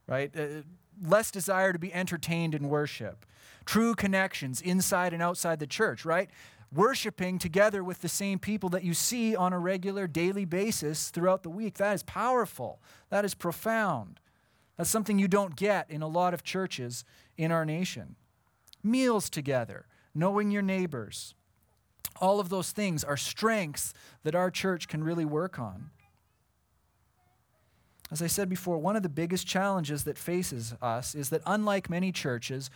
[0.07, 0.31] Right?
[0.37, 0.63] Uh,
[1.01, 3.25] less desire to be entertained in worship,
[3.65, 6.29] true connections inside and outside the church, right?
[6.73, 11.43] Worshiping together with the same people that you see on a regular daily basis throughout
[11.43, 11.75] the week.
[11.75, 12.81] That is powerful.
[13.09, 14.19] That is profound.
[14.77, 17.05] That's something you don't get in a lot of churches
[17.37, 18.15] in our nation.
[18.81, 21.35] Meals together, knowing your neighbors.
[22.19, 25.91] All of those things are strengths that our church can really work on.
[28.13, 31.89] As I said before, one of the biggest challenges that faces us is that, unlike
[31.89, 32.69] many churches,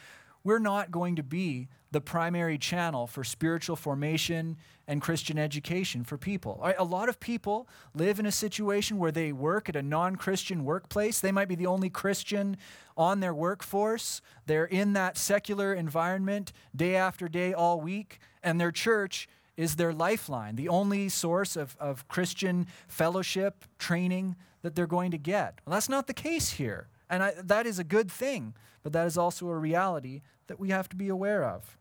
[0.43, 6.17] we're not going to be the primary channel for spiritual formation and Christian education for
[6.17, 6.59] people.
[6.79, 10.65] A lot of people live in a situation where they work at a non Christian
[10.65, 11.19] workplace.
[11.19, 12.57] They might be the only Christian
[12.97, 14.23] on their workforce.
[14.47, 19.91] They're in that secular environment day after day, all week, and their church is their
[19.91, 25.59] lifeline, the only source of, of Christian fellowship, training that they're going to get.
[25.65, 26.87] Well, that's not the case here.
[27.09, 30.69] And I, that is a good thing, but that is also a reality that we
[30.69, 31.77] have to be aware of.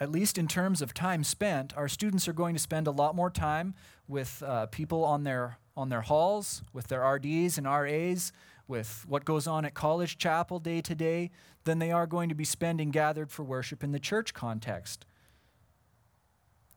[0.00, 3.16] At least in terms of time spent, our students are going to spend a lot
[3.16, 3.74] more time
[4.06, 8.32] with uh, people on their, on their halls, with their RDs and RAs,
[8.68, 11.30] with what goes on at college chapel day to day,
[11.64, 15.04] than they are going to be spending gathered for worship in the church context.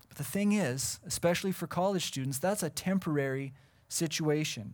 [0.08, 3.54] But the thing is, especially for college students, that's a temporary
[3.88, 4.74] situation.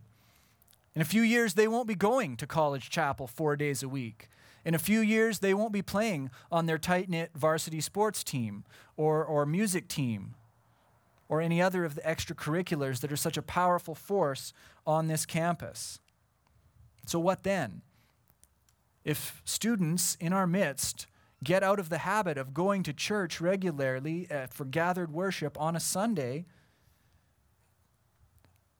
[0.95, 4.29] In a few years, they won't be going to college chapel four days a week.
[4.65, 8.63] In a few years, they won't be playing on their tight knit varsity sports team
[8.95, 10.33] or, or music team
[11.29, 14.53] or any other of the extracurriculars that are such a powerful force
[14.85, 15.99] on this campus.
[17.07, 17.81] So, what then?
[19.03, 21.07] If students in our midst
[21.43, 25.75] get out of the habit of going to church regularly uh, for gathered worship on
[25.75, 26.45] a Sunday,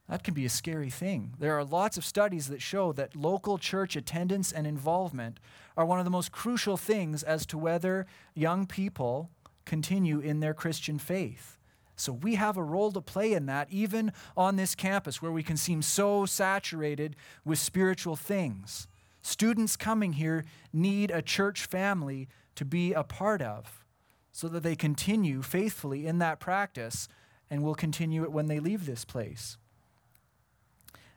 [0.08, 1.34] that can be a scary thing.
[1.38, 5.40] There are lots of studies that show that local church attendance and involvement
[5.76, 9.30] are one of the most crucial things as to whether young people
[9.64, 11.57] continue in their Christian faith.
[11.98, 15.42] So we have a role to play in that, even on this campus where we
[15.42, 18.86] can seem so saturated with spiritual things.
[19.20, 23.84] Students coming here need a church family to be a part of
[24.30, 27.08] so that they continue faithfully in that practice
[27.50, 29.56] and will continue it when they leave this place.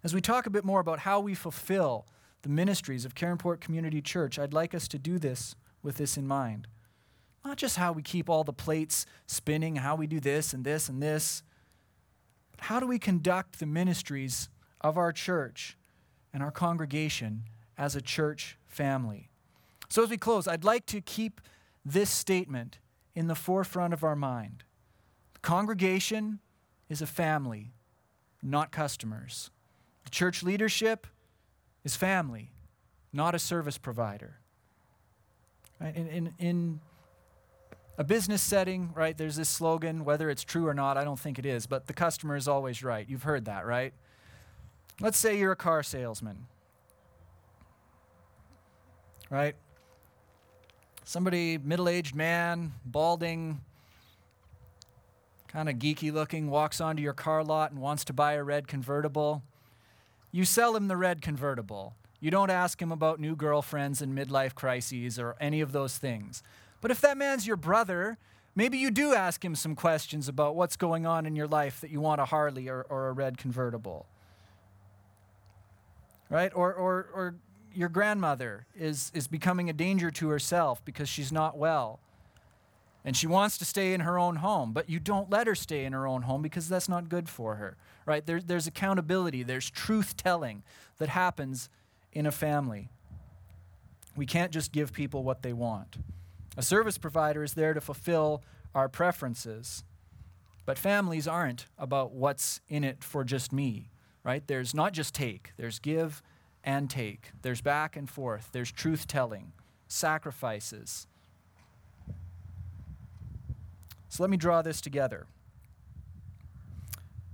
[0.04, 2.08] As we talk a bit more about how we fulfill
[2.42, 6.26] the ministries of Caronport Community Church, I'd like us to do this with this in
[6.26, 6.68] mind.
[7.44, 10.90] Not just how we keep all the plates spinning, how we do this and this
[10.90, 11.44] and this,
[12.52, 15.78] but how do we conduct the ministries of our church
[16.34, 17.44] and our congregation
[17.78, 19.30] as a church family?
[19.90, 21.42] So, as we close, I'd like to keep
[21.84, 22.78] this statement
[23.16, 24.64] in the forefront of our mind.
[25.34, 26.40] The congregation
[26.90, 27.72] is a family,
[28.42, 29.50] not customers.
[30.04, 31.08] The church leadership
[31.84, 32.52] is family,
[33.12, 34.38] not a service provider.
[35.80, 35.96] Right?
[35.96, 36.80] In, in, in
[38.02, 41.38] a business setting, right, there's this slogan, whether it's true or not, I don't think
[41.38, 43.08] it is, but the customer is always right.
[43.08, 43.94] You've heard that, right?
[45.00, 46.48] Let's say you're a car salesman,
[49.30, 49.54] right?
[51.04, 53.62] Somebody, middle aged man, balding,
[55.48, 58.68] kind of geeky looking, walks onto your car lot and wants to buy a red
[58.68, 59.44] convertible.
[60.32, 61.94] You sell him the red convertible.
[62.20, 66.42] You don't ask him about new girlfriends and midlife crises or any of those things.
[66.82, 68.18] But if that man's your brother,
[68.56, 71.92] maybe you do ask him some questions about what's going on in your life that
[71.92, 74.08] you want a Harley or, or a red convertible.
[76.30, 76.52] Right?
[76.56, 77.36] Or, or, or
[77.74, 82.00] your grandmother is, is becoming a danger to herself because she's not well.
[83.04, 85.86] And she wants to stay in her own home, but you don't let her stay
[85.86, 88.26] in her own home because that's not good for her right?
[88.26, 90.64] There, there's accountability, there's truth telling
[90.98, 91.70] that happens
[92.14, 92.90] in a family.
[94.16, 95.98] We can't just give people what they want.
[96.58, 98.44] A service provider is there to fulfill
[98.76, 99.84] our preferences,
[100.66, 103.90] but families aren't about what's in it for just me,
[104.24, 104.46] right?
[104.46, 106.22] There's not just take, there's give
[106.64, 109.54] and take, there's back and forth, there's truth telling,
[109.88, 111.08] sacrifices.
[114.10, 115.26] So let me draw this together.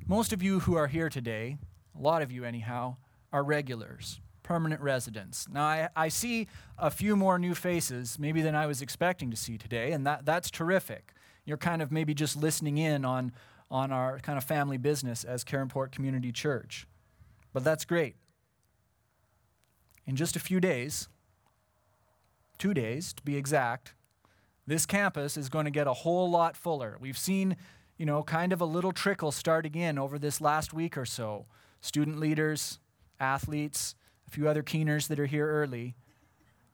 [0.05, 1.57] Most of you who are here today,
[1.97, 2.97] a lot of you anyhow,
[3.33, 5.45] are regulars, permanent residents.
[5.51, 9.35] Now, I, I see a few more new faces, maybe than I was expecting to
[9.35, 11.11] see today, and that, that's terrific.
[11.43, 13.33] You're kind of maybe just listening in on,
[13.69, 16.87] on our kind of family business as Caronport Community Church.
[17.51, 18.15] But that's great.
[20.05, 21.09] In just a few days,
[22.57, 23.95] two days to be exact,
[24.65, 26.95] this campus is going to get a whole lot fuller.
[27.01, 27.57] We've seen
[27.97, 31.47] you know, kind of a little trickle starting in over this last week or so.
[31.81, 32.79] Student leaders,
[33.19, 33.95] athletes,
[34.27, 35.95] a few other keeners that are here early.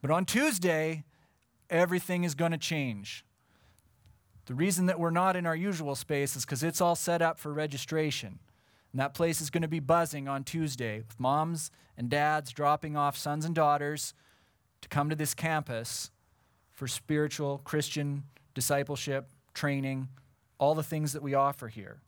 [0.02, 1.04] But on Tuesday,
[1.70, 3.26] everything is going to change.
[4.46, 7.40] The reason that we're not in our usual space is because it's all set up
[7.40, 8.40] for registration.
[8.92, 12.98] And that place is going to be buzzing on Tuesday with moms and dads dropping
[12.98, 14.14] off sons and daughters
[14.82, 16.12] to come to this campus
[16.72, 18.24] for spiritual Christian
[18.54, 20.10] discipleship, training,
[20.58, 22.02] all the things that we offer here.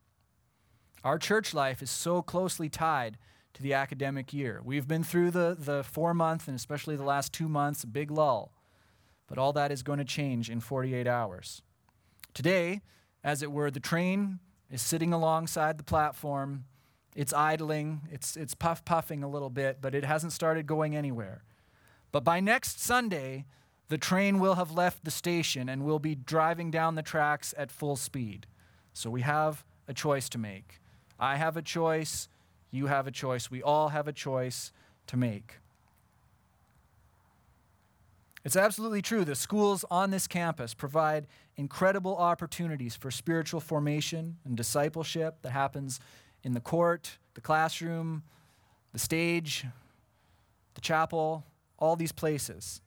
[1.04, 3.18] Our church life is so closely tied
[3.56, 4.62] to the academic year.
[4.64, 8.52] We've been through the, the four month and especially the last two months, big lull.
[9.28, 11.62] But all that is going to change in 48 hours.
[12.34, 12.82] Today,
[13.24, 14.40] as it were, the train
[14.70, 16.66] is sitting alongside the platform.
[17.16, 21.44] It's idling, it's, it's puff puffing a little bit, but it hasn't started going anywhere.
[22.12, 23.46] But by next Sunday,
[23.88, 27.72] the train will have left the station and will be driving down the tracks at
[27.72, 28.48] full speed.
[28.94, 30.82] So we have a choice to make.
[31.20, 32.28] I have a choice.
[32.76, 33.50] You have a choice.
[33.50, 34.74] We all have a choice
[35.08, 35.60] to make.
[38.44, 39.24] It's absolutely true.
[39.24, 46.00] The schools on this campus provide incredible opportunities for spiritual formation and discipleship that happens
[46.44, 48.24] in the court, the classroom,
[48.92, 49.66] the stage,
[50.76, 51.46] the chapel,
[51.80, 52.82] all these places.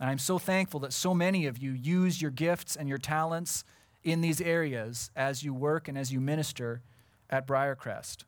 [0.00, 3.62] And I'm so thankful that so many of you use your gifts and your talents
[4.02, 6.82] in these areas as you work and as you minister
[7.30, 8.24] at Briercrest.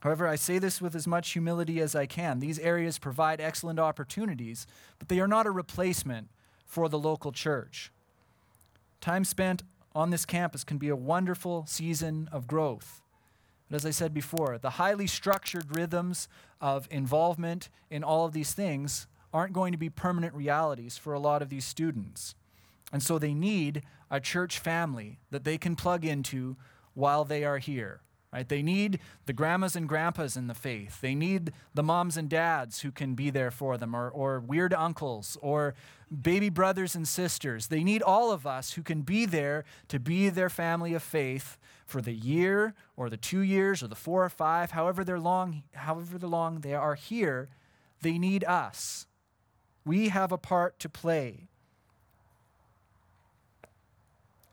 [0.00, 2.38] However, I say this with as much humility as I can.
[2.38, 4.66] These areas provide excellent opportunities,
[4.98, 6.28] but they are not a replacement
[6.64, 7.90] for the local church.
[9.00, 13.02] Time spent on this campus can be a wonderful season of growth.
[13.68, 16.28] But as I said before, the highly structured rhythms
[16.60, 21.18] of involvement in all of these things aren't going to be permanent realities for a
[21.18, 22.34] lot of these students.
[22.92, 26.56] And so they need a church family that they can plug into
[26.94, 28.00] while they are here.
[28.32, 28.46] Right?
[28.46, 31.00] They need the grandmas and grandpas in the faith.
[31.00, 34.74] They need the moms and dads who can be there for them, or, or weird
[34.74, 35.74] uncles, or
[36.22, 37.68] baby brothers and sisters.
[37.68, 41.56] They need all of us who can be there to be their family of faith
[41.86, 45.62] for the year, or the two years, or the four or five, however they're long,
[45.72, 47.48] however long they are here.
[48.02, 49.06] They need us.
[49.86, 51.47] We have a part to play.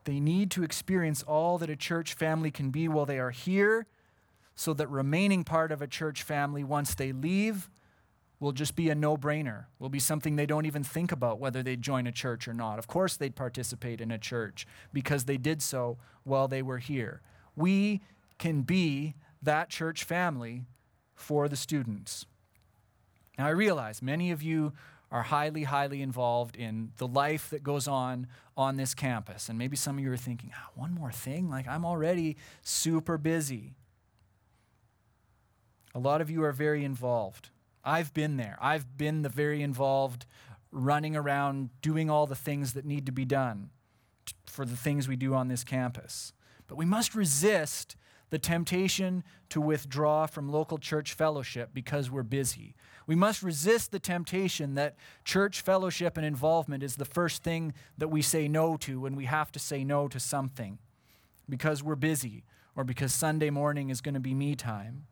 [0.06, 3.88] They need to experience all that a church family can be while they are here,
[4.56, 7.70] so that remaining part of a church family, once they leave,
[8.40, 11.64] will just be a no brainer, will be something they don't even think about whether
[11.64, 12.80] they'd join a church or not.
[12.80, 17.22] Of course, they'd participate in a church because they did so while they were here.
[17.56, 18.02] We
[18.38, 20.66] can be that church family
[21.16, 22.26] for the students.
[23.38, 24.74] Now, I realize many of you
[25.12, 28.28] are highly, highly involved in the life that goes on
[28.58, 29.50] on this campus.
[29.50, 31.50] And maybe some of you are thinking, ah, one more thing?
[31.50, 33.76] Like, I'm already super busy.
[35.94, 37.50] A lot of you are very involved.
[37.84, 38.58] I've been there.
[38.60, 40.26] I've been the very involved,
[40.72, 43.70] running around doing all the things that need to be done
[44.46, 46.34] for the things we do on this campus.
[46.68, 47.96] But we must resist
[48.32, 52.76] the temptation to withdraw from local church fellowship because we're busy.
[53.08, 58.08] We must resist the temptation that church fellowship and involvement is the first thing that
[58.08, 60.80] we say no to when we have to say no to something
[61.48, 62.44] because we're busy
[62.76, 65.06] or because Sunday morning is going to be me time.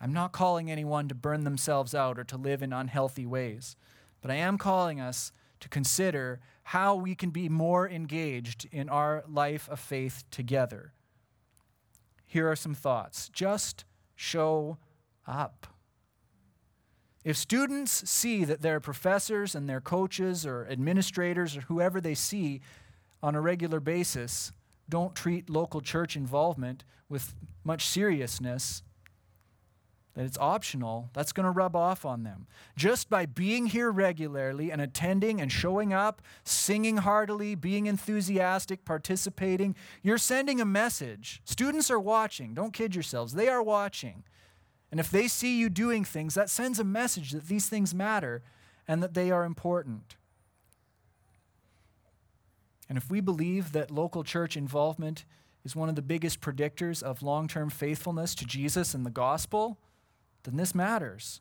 [0.00, 3.76] I'm not calling anyone to burn themselves out or to live in unhealthy ways,
[4.20, 9.22] but I am calling us to consider how we can be more engaged in our
[9.28, 10.92] life of faith together.
[12.26, 13.28] Here are some thoughts.
[13.28, 13.84] Just
[14.16, 14.78] show
[15.26, 15.73] up.
[17.24, 22.60] If students see that their professors and their coaches or administrators or whoever they see
[23.22, 24.52] on a regular basis
[24.90, 28.82] don't treat local church involvement with much seriousness,
[30.12, 32.46] that it's optional, that's going to rub off on them.
[32.76, 39.74] Just by being here regularly and attending and showing up, singing heartily, being enthusiastic, participating,
[40.02, 41.40] you're sending a message.
[41.44, 42.54] Students are watching.
[42.54, 44.24] Don't kid yourselves, they are watching.
[44.94, 48.44] And if they see you doing things, that sends a message that these things matter
[48.86, 50.14] and that they are important.
[52.88, 55.24] And if we believe that local church involvement
[55.64, 59.80] is one of the biggest predictors of long term faithfulness to Jesus and the gospel,
[60.44, 61.40] then this matters.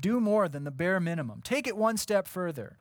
[0.00, 1.40] Do more than the bare minimum.
[1.42, 2.78] Take it one step further.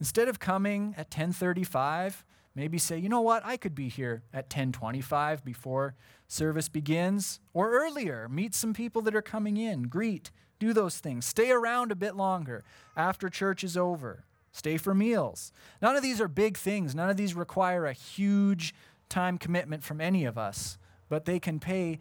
[0.00, 2.24] Instead of coming at 1035,
[2.56, 5.94] maybe say, you know what, I could be here at 1025 before
[6.26, 8.28] service begins or earlier.
[8.28, 11.26] Meet some people that are coming in, greet, do those things.
[11.26, 12.64] Stay around a bit longer
[12.96, 14.24] after church is over.
[14.50, 15.52] Stay for meals.
[15.82, 16.94] None of these are big things.
[16.94, 18.74] None of these require a huge
[19.10, 20.78] time commitment from any of us,
[21.10, 22.00] but they can pay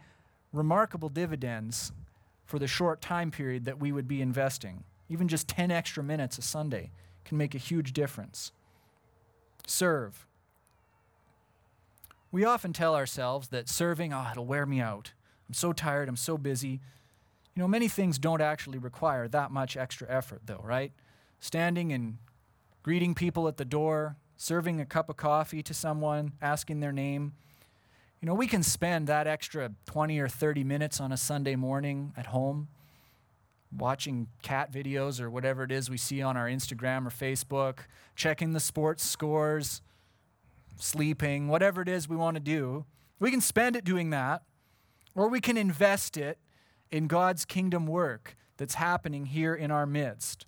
[0.54, 1.92] remarkable dividends
[2.46, 4.86] for the short time period that we would be investing.
[5.10, 6.92] Even just 10 extra minutes a Sunday
[7.26, 8.54] can make a huge difference.
[9.68, 10.26] Serve.
[12.36, 15.14] We often tell ourselves that serving, oh, it'll wear me out.
[15.48, 16.82] I'm so tired, I'm so busy.
[17.56, 20.92] You know, many things don't actually require that much extra effort, though, right?
[21.40, 22.18] Standing and
[22.84, 27.32] greeting people at the door, serving a cup of coffee to someone, asking their name.
[28.20, 32.12] You know, we can spend that extra 20 or 30 minutes on a Sunday morning
[32.18, 32.68] at home
[33.72, 38.52] watching cat videos or whatever it is we see on our Instagram or Facebook, checking
[38.52, 39.82] the sports scores,
[40.78, 42.86] sleeping, whatever it is we want to do.
[43.20, 44.44] We can spend it doing that,
[45.14, 46.40] or we can invest it
[46.92, 50.46] in God's kingdom work that's happening here in our midst.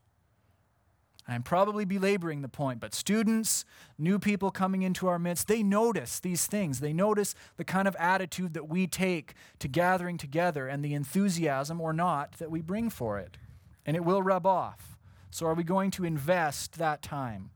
[1.30, 3.66] I'm probably belaboring the point, but students,
[3.98, 6.80] new people coming into our midst, they notice these things.
[6.80, 11.82] They notice the kind of attitude that we take to gathering together and the enthusiasm
[11.82, 13.38] or not that we bring for it.
[13.86, 14.98] And it will rub off.
[15.30, 17.52] So, are we going to invest that time?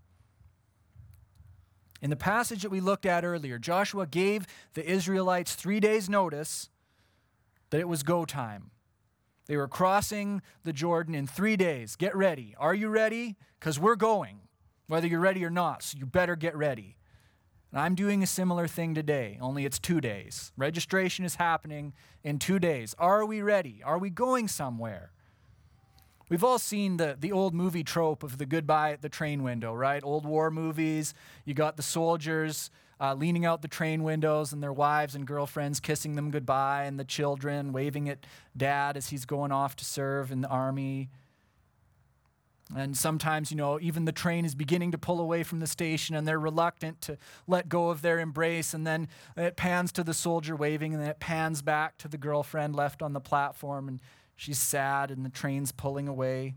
[2.02, 6.70] In the passage that we looked at earlier, Joshua gave the Israelites three days' notice
[7.70, 8.72] that it was go time.
[9.45, 11.95] They were crossing the Jordan in three days.
[11.95, 12.56] Get ready.
[12.58, 13.38] Are you ready?
[13.60, 14.39] Because we're going,
[14.88, 15.84] whether you're ready or not.
[15.84, 16.97] So you better get ready.
[17.72, 20.52] And I'm doing a similar thing today, only it's two days.
[20.58, 21.93] Registration is happening
[22.24, 22.95] in two days.
[22.99, 23.82] Are we ready?
[23.84, 25.12] Are we going somewhere?
[26.32, 29.73] We've all seen the, the old movie trope of the goodbye at the train window,
[29.73, 30.01] right?
[30.01, 31.13] Old war movies.
[31.43, 32.71] You got the soldiers
[33.01, 36.97] uh, leaning out the train windows and their wives and girlfriends kissing them goodbye, and
[36.97, 38.25] the children waving at
[38.55, 41.09] dad as he's going off to serve in the army.
[42.73, 46.15] And sometimes, you know, even the train is beginning to pull away from the station
[46.15, 48.73] and they're reluctant to let go of their embrace.
[48.73, 52.17] And then it pans to the soldier waving and then it pans back to the
[52.17, 53.99] girlfriend left on the platform and
[54.41, 56.55] she's sad and the train's pulling away.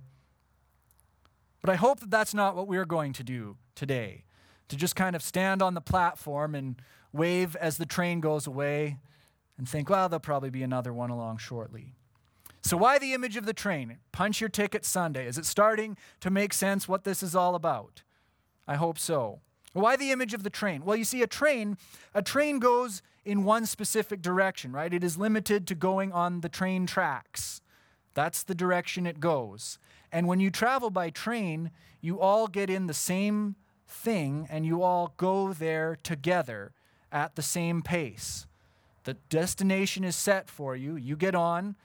[1.61, 4.25] But I hope that that's not what we're going to do today.
[4.69, 6.81] To just kind of stand on the platform and
[7.13, 8.97] wave as the train goes away
[9.59, 11.93] and think, well, there'll probably be another one along shortly.
[12.63, 13.99] So, why the image of the train?
[14.11, 15.27] Punch your ticket Sunday.
[15.27, 18.03] Is it starting to make sense what this is all about?
[18.67, 19.41] I hope so.
[19.75, 20.87] Why the image of the train?
[20.87, 21.77] Well, you see, a train,
[22.15, 24.95] a train goes in one specific direction, right?
[24.95, 27.61] It is limited to going on the train tracks.
[28.15, 29.79] That's the direction it goes.
[30.11, 33.57] And when you travel by train, you all get in the same
[33.87, 36.73] thing and you all go there together
[37.11, 38.47] at the same pace.
[39.05, 40.97] The destination is set for you.
[40.97, 41.77] You get on,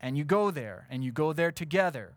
[0.00, 2.14] and you go there, and you go there together.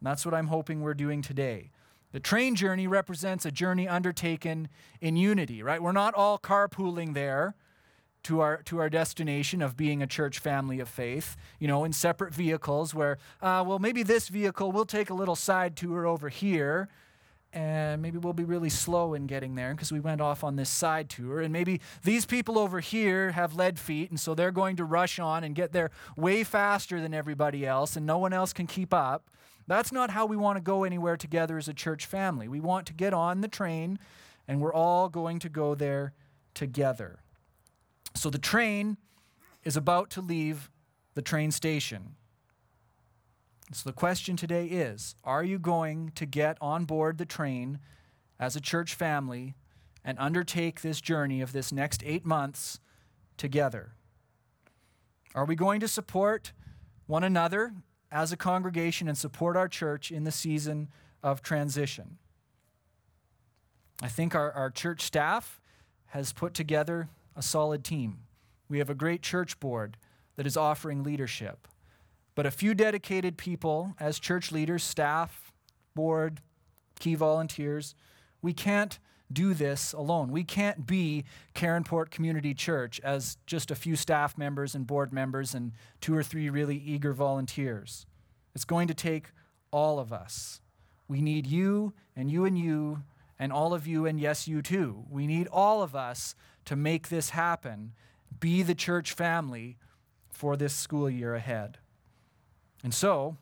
[0.00, 1.70] And that's what I'm hoping we're doing today.
[2.12, 4.68] The train journey represents a journey undertaken
[5.00, 5.82] in unity, right?
[5.82, 7.54] We're not all carpooling there
[8.24, 11.92] to our to our destination of being a church family of faith, you know, in
[11.92, 16.28] separate vehicles where, uh, well, maybe this vehicle we'll take a little side tour over
[16.28, 16.88] here,
[17.52, 20.70] and maybe we'll be really slow in getting there because we went off on this
[20.70, 21.40] side tour.
[21.40, 25.18] And maybe these people over here have lead feet, and so they're going to rush
[25.18, 28.92] on and get there way faster than everybody else, and no one else can keep
[28.92, 29.30] up.
[29.66, 32.48] That's not how we want to go anywhere together as a church family.
[32.48, 33.98] We want to get on the train,
[34.48, 36.12] and we're all going to go there
[36.54, 37.20] together.
[38.14, 38.96] So the train
[39.64, 40.70] is about to leave
[41.14, 42.16] the train station.
[43.72, 47.80] So the question today is Are you going to get on board the train
[48.38, 49.54] as a church family
[50.04, 52.80] and undertake this journey of this next eight months
[53.36, 53.94] together?
[55.34, 56.52] Are we going to support
[57.06, 57.72] one another
[58.12, 60.88] as a congregation and support our church in the season
[61.22, 62.18] of transition?
[64.02, 65.60] I think our, our church staff
[66.06, 68.20] has put together a solid team.
[68.68, 69.96] We have a great church board
[70.36, 71.68] that is offering leadership.
[72.34, 75.52] But a few dedicated people as church leaders, staff,
[75.94, 76.40] board,
[76.98, 77.94] key volunteers,
[78.42, 78.98] we can't
[79.32, 80.30] do this alone.
[80.30, 81.24] We can't be
[81.54, 86.22] Caronport Community Church as just a few staff members and board members and two or
[86.22, 88.06] three really eager volunteers.
[88.54, 89.30] It's going to take
[89.70, 90.60] all of us.
[91.08, 93.02] We need you and you and you
[93.38, 95.04] and all of you and yes, you too.
[95.10, 96.34] We need all of us
[96.66, 97.92] to make this happen.
[98.40, 99.76] Be the church family
[100.32, 101.78] for this school year ahead.
[102.82, 103.36] And so,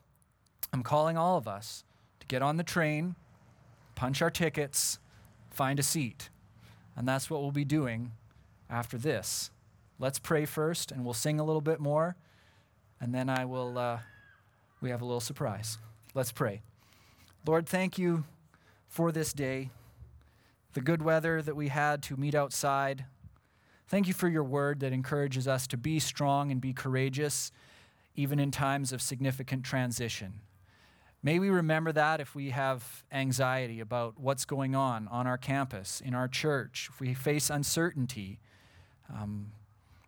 [0.73, 1.85] I'm calling all of us
[2.21, 3.17] to get on the train,
[3.95, 4.99] punch our tickets,
[5.51, 6.31] find a seat.
[6.97, 8.13] And that's what we'll be doing
[8.71, 9.51] after this.
[9.99, 12.17] Let's pray first, and we'll sing a little bit more,
[13.01, 13.99] and then I will, uh,
[14.81, 15.79] we have a little surprise.
[16.15, 16.63] Let's pray.
[17.47, 18.25] Lord, thank you
[18.89, 19.71] for this day,
[20.73, 23.05] the good weather that we had to meet outside.
[23.89, 27.53] Thank you for your word that encourages us to be strong and be courageous
[28.15, 30.41] even in times of significant transition.
[31.23, 36.01] May we remember that if we have anxiety about what's going on on our campus,
[36.01, 38.41] in our church, if we face uncertainty,
[39.09, 39.53] um,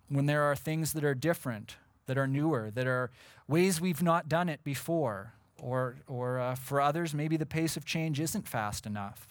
[0.09, 3.11] when there are things that are different, that are newer, that are
[3.47, 7.85] ways we've not done it before, or, or uh, for others, maybe the pace of
[7.85, 9.29] change isn't fast enough.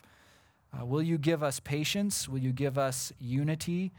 [0.75, 2.27] Uh, will you give us patience?
[2.27, 3.91] Will you give us unity?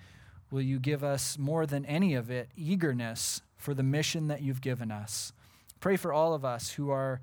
[0.51, 4.61] Will you give us more than any of it, eagerness for the mission that you've
[4.61, 5.33] given us.
[5.81, 7.20] Pray for all of us who are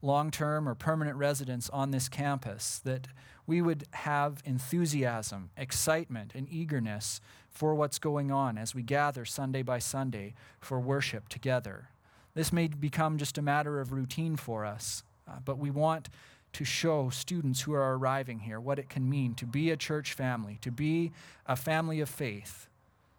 [0.00, 3.08] long term or permanent residents on this campus that
[3.44, 7.20] we would have enthusiasm, excitement, and eagerness
[7.50, 11.88] for what's going on as we gather Sunday by Sunday for worship together.
[12.34, 16.08] This may become just a matter of routine for us, uh, but we want
[16.52, 20.12] to show students who are arriving here what it can mean to be a church
[20.12, 21.12] family, to be
[21.46, 22.68] a family of faith,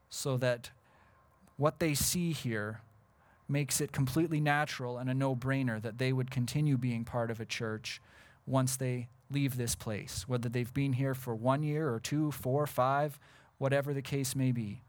[0.10, 0.72] so that
[1.58, 2.82] what they see here
[3.48, 7.40] makes it completely natural and a no brainer that they would continue being part of
[7.40, 8.02] a church
[8.46, 12.66] once they leave this place, whether they've been here for one year or two, four,
[12.68, 13.20] five,
[13.58, 14.82] whatever the case may be.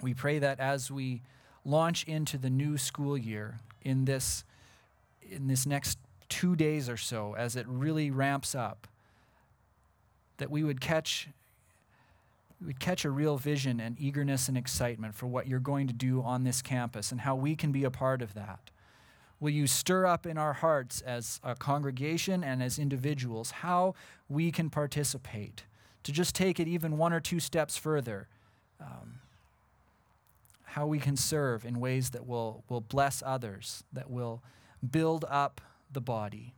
[0.00, 1.22] We pray that as we
[1.64, 4.44] launch into the new school year in this,
[5.28, 5.98] in this next
[6.28, 8.86] two days or so, as it really ramps up,
[10.38, 11.28] that we would catch
[12.64, 16.20] would catch a real vision and eagerness and excitement for what you're going to do
[16.22, 18.72] on this campus and how we can be a part of that.
[19.38, 23.94] Will you stir up in our hearts as a congregation and as individuals how
[24.28, 25.64] we can participate,
[26.02, 28.26] to just take it even one or two steps further,
[28.80, 29.20] um,
[30.64, 34.42] how we can serve in ways that will, will bless others, that will
[34.90, 35.60] build up
[35.90, 36.54] the body.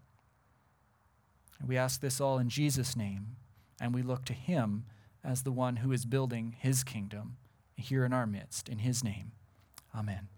[1.67, 3.37] We ask this all in Jesus' name,
[3.81, 4.85] and we look to him
[5.23, 7.37] as the one who is building his kingdom
[7.77, 8.69] here in our midst.
[8.69, 9.33] In his name,
[9.95, 10.29] amen.